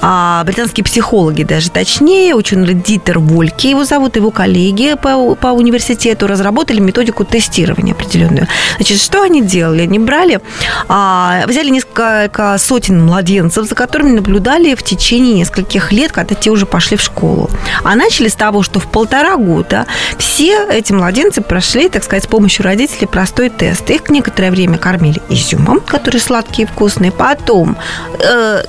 А, 0.03 0.45
британские 0.45 0.85
психологи 0.85 1.43
даже 1.43 1.71
точнее, 1.71 2.35
ученый 2.35 2.75
Дитер 2.75 3.19
Вольке 3.19 3.71
его 3.71 3.85
зовут, 3.85 4.17
его 4.17 4.31
коллеги 4.31 4.95
по, 5.01 5.35
по 5.35 5.49
университету 5.49 6.27
разработали 6.27 6.81
методику 6.81 7.25
тестирования 7.25 7.95
определенную. 7.95 8.47
Значит, 8.77 9.01
что 9.01 9.23
они 9.23 9.43
делали? 9.43 9.83
Они 9.83 9.99
брали, 9.99 10.41
а, 10.89 11.45
взяли 11.47 11.71
несколько 11.71 12.57
сотен 12.59 13.05
младенцев, 13.05 13.67
за 13.67 13.75
которыми 13.75 14.11
наблюдали 14.11 14.75
в 14.75 14.83
течение 14.83 15.35
нескольких 15.35 15.93
лет, 15.93 16.13
когда 16.13 16.35
те 16.35 16.51
уже 16.51 16.67
пошли 16.67 16.97
в 16.97 17.01
школу. 17.01 17.49
А 17.87 17.95
начали 17.95 18.27
с 18.27 18.35
того, 18.35 18.65
что 18.65 18.81
в 18.81 18.91
полтора 18.91 19.37
года 19.37 19.87
все 20.19 20.67
эти 20.69 20.93
младенцы 20.93 21.41
прошли, 21.41 21.89
так 21.89 22.03
сказать, 22.03 22.25
с 22.25 22.27
помощью 22.27 22.65
родителей 22.65 23.07
простой 23.07 23.49
тест. 23.49 23.89
Их 23.91 24.11
некоторое 24.11 24.51
время 24.51 24.77
кормили 24.77 25.23
изюмом, 25.29 25.79
который 25.79 26.21
сладкий 26.21 26.63
и 26.63 26.67
вкусный. 26.67 27.13
Потом 27.13 27.77
э, 28.19 28.65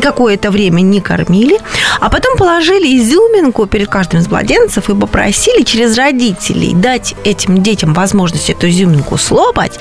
какое-то 0.00 0.50
время 0.50 0.80
не 0.80 1.02
кормили, 1.02 1.58
а 2.00 2.08
потом 2.08 2.38
положили 2.38 2.96
изюминку 2.96 3.66
перед 3.66 3.90
каждым 3.90 4.20
из 4.20 4.28
младенцев 4.28 4.88
и 4.88 4.94
попросили 4.94 5.62
через 5.62 5.98
родителей 5.98 6.72
дать 6.74 7.14
этим 7.22 7.62
детям 7.62 7.92
возможность 7.92 8.48
эту 8.48 8.70
изюминку 8.70 9.18
слопать, 9.18 9.78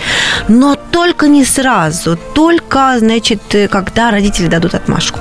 но 0.49 0.75
только 0.75 1.29
не 1.29 1.45
сразу, 1.45 2.17
только, 2.35 2.95
значит, 2.99 3.41
когда 3.71 4.11
родители 4.11 4.47
дадут 4.47 4.73
отмашку. 4.73 5.19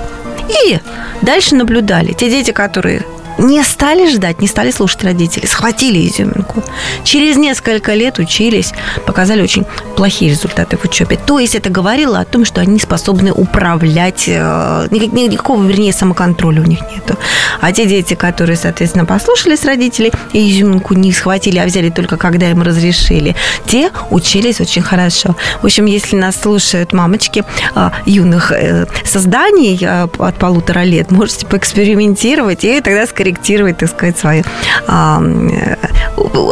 И 0.64 0.80
дальше 1.22 1.54
наблюдали. 1.54 2.12
Те 2.12 2.28
дети, 2.28 2.50
которые 2.50 3.04
не 3.38 3.62
стали 3.62 4.12
ждать, 4.12 4.40
не 4.40 4.48
стали 4.48 4.70
слушать 4.70 5.04
родителей, 5.04 5.46
схватили 5.46 6.06
изюминку. 6.06 6.62
Через 7.04 7.36
несколько 7.36 7.94
лет 7.94 8.18
учились, 8.18 8.72
показали 9.06 9.42
очень 9.42 9.64
плохие 9.96 10.30
результаты 10.30 10.76
в 10.76 10.84
учебе. 10.84 11.16
То 11.16 11.38
есть 11.38 11.54
это 11.54 11.70
говорило 11.70 12.18
о 12.18 12.24
том, 12.24 12.44
что 12.44 12.60
они 12.60 12.78
способны 12.78 13.32
управлять, 13.32 14.24
э, 14.26 14.88
никакого, 14.90 15.64
вернее, 15.64 15.92
самоконтроля 15.92 16.62
у 16.62 16.64
них 16.64 16.80
нету. 16.92 17.16
А 17.60 17.72
те 17.72 17.86
дети, 17.86 18.14
которые, 18.14 18.56
соответственно, 18.56 19.04
послушались 19.04 19.64
родителей 19.64 20.12
и 20.32 20.50
изюминку 20.50 20.94
не 20.94 21.12
схватили, 21.12 21.58
а 21.58 21.66
взяли 21.66 21.90
только 21.90 22.16
когда 22.16 22.50
им 22.50 22.62
разрешили, 22.62 23.36
те 23.66 23.90
учились 24.10 24.60
очень 24.60 24.82
хорошо. 24.82 25.36
В 25.60 25.66
общем, 25.66 25.86
если 25.86 26.16
нас 26.16 26.40
слушают 26.40 26.92
мамочки 26.92 27.44
э, 27.74 27.90
юных 28.06 28.52
э, 28.52 28.86
созданий 29.04 29.78
от 29.86 30.34
полутора 30.36 30.84
лет, 30.84 31.10
можете 31.10 31.46
поэкспериментировать 31.46 32.64
и 32.64 32.80
тогда 32.80 33.06
скорее 33.06 33.21
корректировать, 33.22 33.78
так 33.78 33.88
сказать, 33.88 34.18
свои 34.18 34.42
а, 34.88 35.22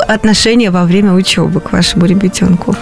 отношения 0.06 0.70
во 0.70 0.84
время 0.84 1.12
учебы 1.12 1.60
к 1.60 1.72
вашему 1.72 2.06
ребятенку. 2.06 2.76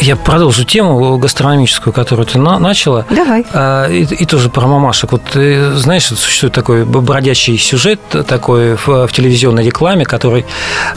Я 0.00 0.16
продолжу 0.16 0.64
тему 0.64 1.18
гастрономическую, 1.18 1.92
которую 1.92 2.26
ты 2.26 2.38
начала. 2.38 3.06
Давай. 3.10 3.44
А, 3.52 3.88
и, 3.88 4.02
и 4.02 4.26
тоже 4.26 4.48
про 4.48 4.66
мамашек. 4.66 5.12
Вот 5.12 5.22
знаешь, 5.32 6.06
существует 6.06 6.54
такой 6.54 6.84
бродячий 6.84 7.58
сюжет 7.58 8.00
такой 8.26 8.76
в, 8.76 9.06
в 9.06 9.12
телевизионной 9.12 9.64
рекламе, 9.64 10.04
который 10.04 10.44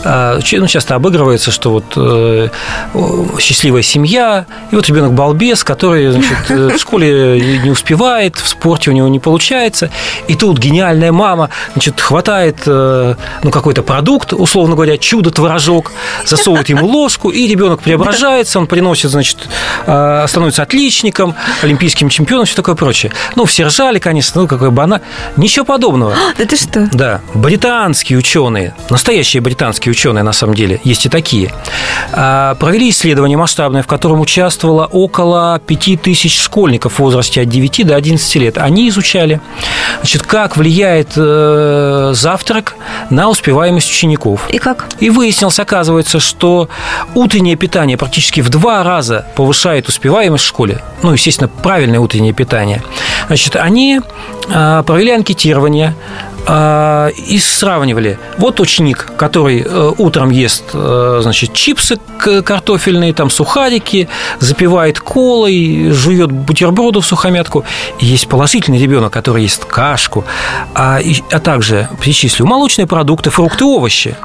а, 0.04 0.40
ну, 0.52 0.68
часто 0.68 0.96
обыгрывается, 0.96 1.52
что 1.52 1.72
вот 1.72 1.86
э, 1.96 2.50
счастливая 3.40 3.82
семья, 3.82 4.46
и 4.72 4.76
вот 4.76 4.88
ребенок 4.88 5.14
балбес, 5.14 5.64
который 5.64 6.12
значит, 6.12 6.38
э, 6.50 6.70
в 6.76 6.78
школе 6.78 7.60
не 7.64 7.70
успевает, 7.70 8.38
в 8.38 8.48
спорте 8.48 8.92
у 8.92 8.94
него 8.94 9.08
не 9.08 9.20
получается, 9.20 9.90
и 10.28 10.36
тут 10.36 10.58
гениальная 10.60 11.12
мама 11.12 11.50
значит, 11.74 12.00
хватает 12.00 12.58
э, 12.66 13.16
ну, 13.44 13.52
какой-то 13.52 13.84
продукт, 13.84 14.34
условно 14.34 14.76
говоря, 14.76 14.98
чудо-творожок, 14.98 15.92
засовывает 16.26 16.70
ему 16.70 16.88
ложку, 16.88 17.30
и 17.30 17.48
ребенок 17.48 17.82
преображается, 17.82 18.60
он 18.60 18.68
приносит 18.68 18.85
приносит, 18.86 19.10
значит, 19.10 19.38
а, 19.88 20.28
становится 20.28 20.62
отличником, 20.62 21.34
олимпийским 21.64 22.08
чемпионом, 22.10 22.46
все 22.46 22.56
такое 22.56 22.76
прочее. 22.76 23.12
Ну, 23.36 23.46
все 23.46 23.66
ржали, 23.66 23.98
конечно, 23.98 24.42
ну, 24.42 24.48
какой 24.48 24.70
бана. 24.70 25.02
Ничего 25.38 25.66
подобного. 25.66 26.14
Да 26.38 26.46
ты 26.46 26.58
что? 26.58 26.90
Да. 26.94 27.22
Британские 27.34 28.20
ученые, 28.20 28.76
настоящие 28.90 29.42
британские 29.42 29.92
ученые, 29.92 30.24
на 30.24 30.34
самом 30.34 30.54
деле, 30.54 30.82
есть 30.84 31.06
и 31.06 31.10
такие, 31.10 31.52
а, 32.12 32.56
провели 32.56 32.90
исследование 32.90 33.38
масштабное, 33.38 33.82
в 33.82 33.88
котором 33.88 34.20
участвовало 34.20 34.86
около 34.86 35.60
5000 35.66 36.42
школьников 36.42 36.96
в 36.96 37.00
возрасте 37.00 37.42
от 37.42 37.50
9 37.50 37.84
до 37.88 37.96
11 37.96 38.36
лет. 38.36 38.58
Они 38.58 38.90
изучали, 38.90 39.40
значит, 40.00 40.24
как 40.24 40.58
влияет 40.58 41.14
э, 41.16 42.12
завтрак 42.14 42.76
на 43.10 43.30
успеваемость 43.30 43.90
учеников. 43.90 44.48
И 44.50 44.58
как? 44.58 44.88
И 45.00 45.10
выяснилось, 45.10 45.60
оказывается, 45.60 46.20
что 46.20 46.70
утреннее 47.16 47.56
питание 47.56 47.98
практически 47.98 48.42
в 48.42 48.50
два 48.50 48.75
раза 48.84 49.26
повышает 49.36 49.88
успеваемость 49.88 50.44
в 50.44 50.48
школе. 50.48 50.82
Ну, 51.04 51.14
естественно, 51.14 51.48
правильное 51.48 52.00
утреннее 52.00 52.34
питание. 52.34 52.82
Значит, 53.28 53.56
они 53.56 54.02
а, 54.54 54.84
провели 54.84 55.12
анкетирование 55.12 55.96
и 56.48 57.40
сравнивали. 57.40 58.20
Вот 58.38 58.60
ученик, 58.60 59.12
который 59.18 59.64
э, 59.66 59.92
утром 59.98 60.30
ест, 60.30 60.66
э, 60.74 61.20
значит, 61.22 61.54
чипсы 61.54 61.98
картофельные, 62.18 63.14
там 63.14 63.30
сухарики, 63.30 64.08
запивает 64.40 65.00
колой, 65.00 65.90
жует 65.92 66.32
бутерброды 66.32 67.00
в 67.02 67.06
сухомятку. 67.06 67.66
Есть 68.00 68.28
положительный 68.28 68.80
ребенок, 68.80 69.12
который 69.14 69.44
ест 69.44 69.66
кашку, 69.66 70.26
а, 70.74 71.00
а 71.32 71.40
также 71.40 71.90
перечислю 72.02 72.46
молочные 72.46 72.88
продукты, 72.88 73.30
фрукты, 73.30 73.66
овощи. 73.66 74.16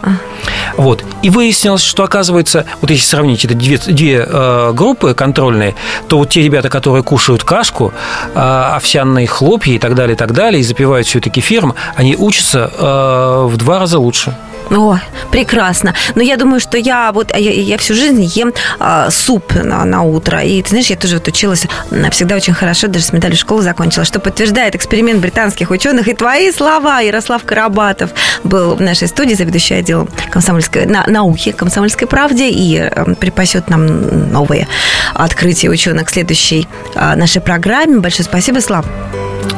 Вот. 0.77 1.05
И 1.23 1.31
выяснилось, 1.31 1.83
что 1.83 2.05
оказывается, 2.05 2.67
вот 2.81 2.91
если 2.91 3.05
сравнить 3.05 3.45
это 3.45 3.55
две, 3.55 3.79
две 3.79 4.27
э, 4.27 4.73
группы 4.75 5.15
контрольные, 5.15 5.75
то 6.09 6.19
вот 6.19 6.31
те 6.31 6.43
ребята, 6.43 6.69
которые 6.69 7.03
кушают 7.03 7.45
кашку, 7.45 7.93
э, 8.35 8.39
овсяные 8.39 9.27
хлопья 9.27 9.75
и 9.75 9.79
так 9.79 9.95
далее, 9.95 10.15
и 10.15 10.19
так 10.19 10.33
далее, 10.33 10.61
и 10.61 10.65
запивают 10.65 11.07
все 11.07 11.19
это 11.19 11.31
кефиром, 11.31 11.75
они 12.11 12.17
учатся 12.17 12.71
э, 12.77 13.47
в 13.47 13.57
два 13.57 13.79
раза 13.79 13.99
лучше. 13.99 14.37
О, 14.71 14.99
прекрасно. 15.33 15.95
Но 16.15 16.23
я 16.23 16.37
думаю, 16.37 16.61
что 16.61 16.79
я 16.79 17.11
вот 17.13 17.37
я, 17.37 17.51
я 17.51 17.77
всю 17.77 17.95
жизнь 17.95 18.23
ем 18.23 18.53
а, 18.79 19.11
суп 19.11 19.53
на, 19.55 19.85
на 19.85 20.03
утро. 20.03 20.43
И 20.43 20.63
ты 20.63 20.69
знаешь, 20.69 20.87
я 20.87 20.97
тоже 20.97 21.17
вот 21.17 21.27
училась 21.27 21.67
всегда 22.13 22.37
очень 22.37 22.55
хорошо, 22.55 22.87
даже 22.87 23.05
с 23.05 23.13
медалью 23.13 23.37
школы 23.37 23.63
закончила, 23.63 24.05
что 24.05 24.21
подтверждает 24.21 24.77
эксперимент 24.77 25.21
британских 25.21 25.71
ученых 25.71 26.07
и 26.07 26.15
твои 26.15 26.53
слова. 26.53 27.01
Ярослав 27.01 27.43
Карабатов 27.45 28.11
был 28.45 28.77
в 28.77 28.81
нашей 28.81 29.09
студии, 29.09 29.35
заведующий 29.35 29.75
отделом 29.75 30.09
комсомольской 30.31 30.87
на, 30.87 31.05
науки 31.09 31.51
комсомольской 31.51 32.07
правде 32.07 32.49
и 32.51 32.77
э, 32.79 33.15
припасет 33.17 33.71
нам 33.71 34.31
новые 34.31 34.69
открытия 35.15 35.69
ученых 35.69 36.07
к 36.07 36.11
следующей 36.11 36.69
э, 36.95 37.17
нашей 37.17 37.43
программе. 37.43 37.99
Большое 37.99 38.25
спасибо, 38.25 38.61
Слав. 38.61 38.87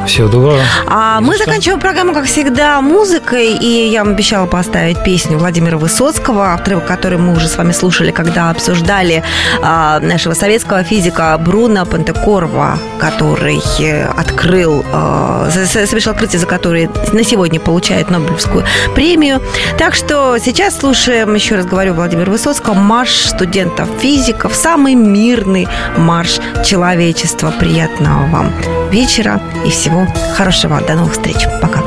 Всего 0.06 0.28
доброго. 0.28 0.60
А 0.86 1.20
мы 1.20 1.36
заканчиваем 1.38 1.80
программу, 1.80 2.12
как 2.12 2.26
всегда, 2.26 2.80
музыкой. 2.80 3.56
И 3.56 3.88
я 3.88 4.04
вам 4.04 4.14
обещала 4.14 4.46
поставить 4.46 5.02
песню 5.04 5.38
Владимира 5.38 5.78
Высоцкого, 5.78 6.54
отрывок, 6.54 6.86
который 6.86 7.18
мы 7.18 7.34
уже 7.34 7.48
с 7.48 7.56
вами 7.56 7.72
слушали, 7.72 8.10
когда 8.10 8.50
обсуждали 8.50 9.22
а, 9.62 10.00
нашего 10.00 10.34
советского 10.34 10.82
физика 10.82 11.38
Бруно 11.38 11.86
Пантекорова, 11.86 12.78
который 12.98 13.60
э, 13.80 14.06
открыл, 14.06 14.84
а, 14.92 15.50
совершил 15.50 16.12
открытие, 16.12 16.40
за 16.40 16.46
которое 16.46 16.90
на 17.12 17.24
сегодня 17.24 17.60
получает 17.60 18.10
Нобелевскую 18.10 18.64
премию. 18.94 19.40
Так 19.78 19.94
что 19.94 20.38
сейчас 20.38 20.78
слушаем, 20.78 21.34
еще 21.34 21.56
раз 21.56 21.66
говорю, 21.66 21.94
Владимир 21.94 22.28
Высоцкого, 22.28 22.74
марш 22.74 23.26
студентов 23.26 23.88
физиков, 24.00 24.54
самый 24.54 24.94
мирный 24.94 25.68
марш 25.96 26.38
человечества. 26.64 27.52
Приятного 27.58 28.26
вам 28.28 28.52
вечера 28.90 29.40
и 29.64 29.70
всего 29.72 30.06
хорошего. 30.36 30.80
До 30.86 30.94
новых 30.94 31.12
встреч. 31.12 31.46
Пока. 31.60 31.82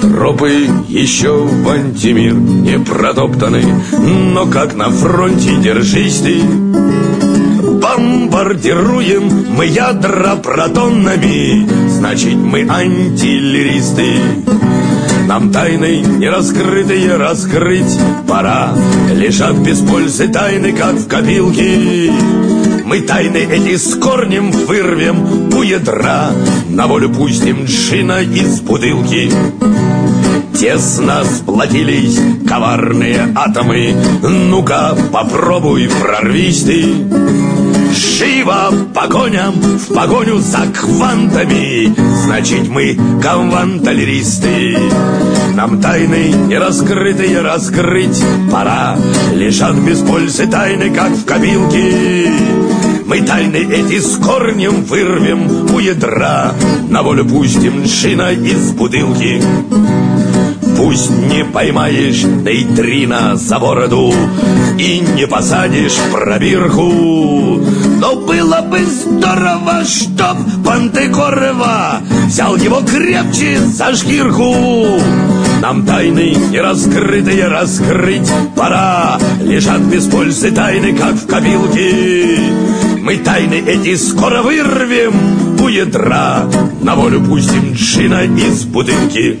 Тропы 0.00 0.68
еще 0.88 1.44
в 1.44 1.68
антимир 1.68 2.34
не 2.34 2.78
протоптаны, 2.78 3.62
но 4.32 4.46
как 4.46 4.74
на 4.74 4.90
фронте 4.90 5.56
держись 5.56 6.20
ты. 6.20 6.42
Бомбардируем 7.80 9.54
мы 9.56 9.66
ядра 9.66 10.36
протонами, 10.36 11.68
значит 11.88 12.34
мы 12.34 12.66
антиллеристы. 12.68 14.20
Нам 15.28 15.52
тайны 15.52 16.00
не 16.00 16.26
раскрытые 16.26 17.16
раскрыть 17.18 17.98
пора. 18.26 18.72
Лежат 19.12 19.56
без 19.58 19.78
пользы 19.80 20.26
тайны, 20.28 20.72
как 20.72 20.94
в 20.94 21.06
копилке. 21.06 22.10
Мы 22.86 23.02
тайны 23.02 23.36
эти 23.36 23.76
с 23.76 23.94
корнем 23.96 24.50
вырвем 24.50 25.54
у 25.54 25.60
ядра 25.60 26.30
На 26.70 26.86
волю 26.86 27.10
пустим 27.10 27.66
джина 27.66 28.22
из 28.22 28.62
бутылки. 28.62 29.30
Тесно 30.58 31.22
сплотились 31.24 32.18
коварные 32.48 33.30
атомы. 33.34 33.94
Ну-ка 34.22 34.96
попробуй 35.12 35.90
прорвись 35.90 36.62
ты 36.62 37.47
Живо 38.18 38.72
по 38.92 39.06
коням, 39.06 39.54
в 39.54 39.94
погоню 39.94 40.38
за 40.38 40.66
квантами. 40.74 41.94
Значит 42.24 42.66
мы 42.68 42.98
кванталеристы 43.22 44.76
Нам 45.54 45.80
тайны 45.80 46.32
не 46.48 46.58
раскрытые 46.58 47.40
раскрыть 47.42 48.20
пора. 48.50 48.96
Лежат 49.34 49.76
без 49.76 50.00
пользы 50.00 50.48
тайны, 50.48 50.92
как 50.92 51.12
в 51.12 51.24
копилке. 51.24 52.32
Мы 53.06 53.20
тайны 53.20 53.58
эти 53.58 54.00
с 54.00 54.16
корнем 54.16 54.82
вырвем 54.82 55.72
у 55.72 55.78
ядра. 55.78 56.54
На 56.88 57.04
волю 57.04 57.24
пустим 57.24 57.84
джина 57.84 58.32
из 58.32 58.72
бутылки 58.72 59.40
Пусть 60.78 61.10
не 61.10 61.44
поймаешь 61.44 62.22
нейтрино 62.22 63.34
за 63.34 63.58
бороду 63.58 64.14
И 64.78 65.00
не 65.00 65.26
посадишь 65.26 65.98
пробирку. 66.12 67.60
Но 68.00 68.14
было 68.14 68.60
бы 68.62 68.78
здорово, 68.86 69.84
чтоб 69.84 70.38
Пантекорова 70.64 72.00
Взял 72.26 72.54
его 72.54 72.80
крепче 72.82 73.58
за 73.58 73.92
шкирку. 73.96 75.00
Нам 75.60 75.84
тайны 75.84 76.36
не 76.50 76.60
раскрытые 76.60 77.48
раскрыть 77.48 78.30
пора 78.54 79.18
Лежат 79.42 79.80
без 79.80 80.04
пользы 80.04 80.52
тайны, 80.52 80.96
как 80.96 81.14
в 81.14 81.26
копилке. 81.26 82.38
Мы 83.02 83.16
тайны 83.16 83.64
эти 83.66 83.96
скоро 83.96 84.42
вырвем 84.42 85.58
у 85.60 85.66
ядра 85.66 86.44
На 86.82 86.94
волю 86.94 87.20
пустим 87.20 87.72
джина 87.72 88.22
из 88.22 88.62
бутылки 88.62 89.40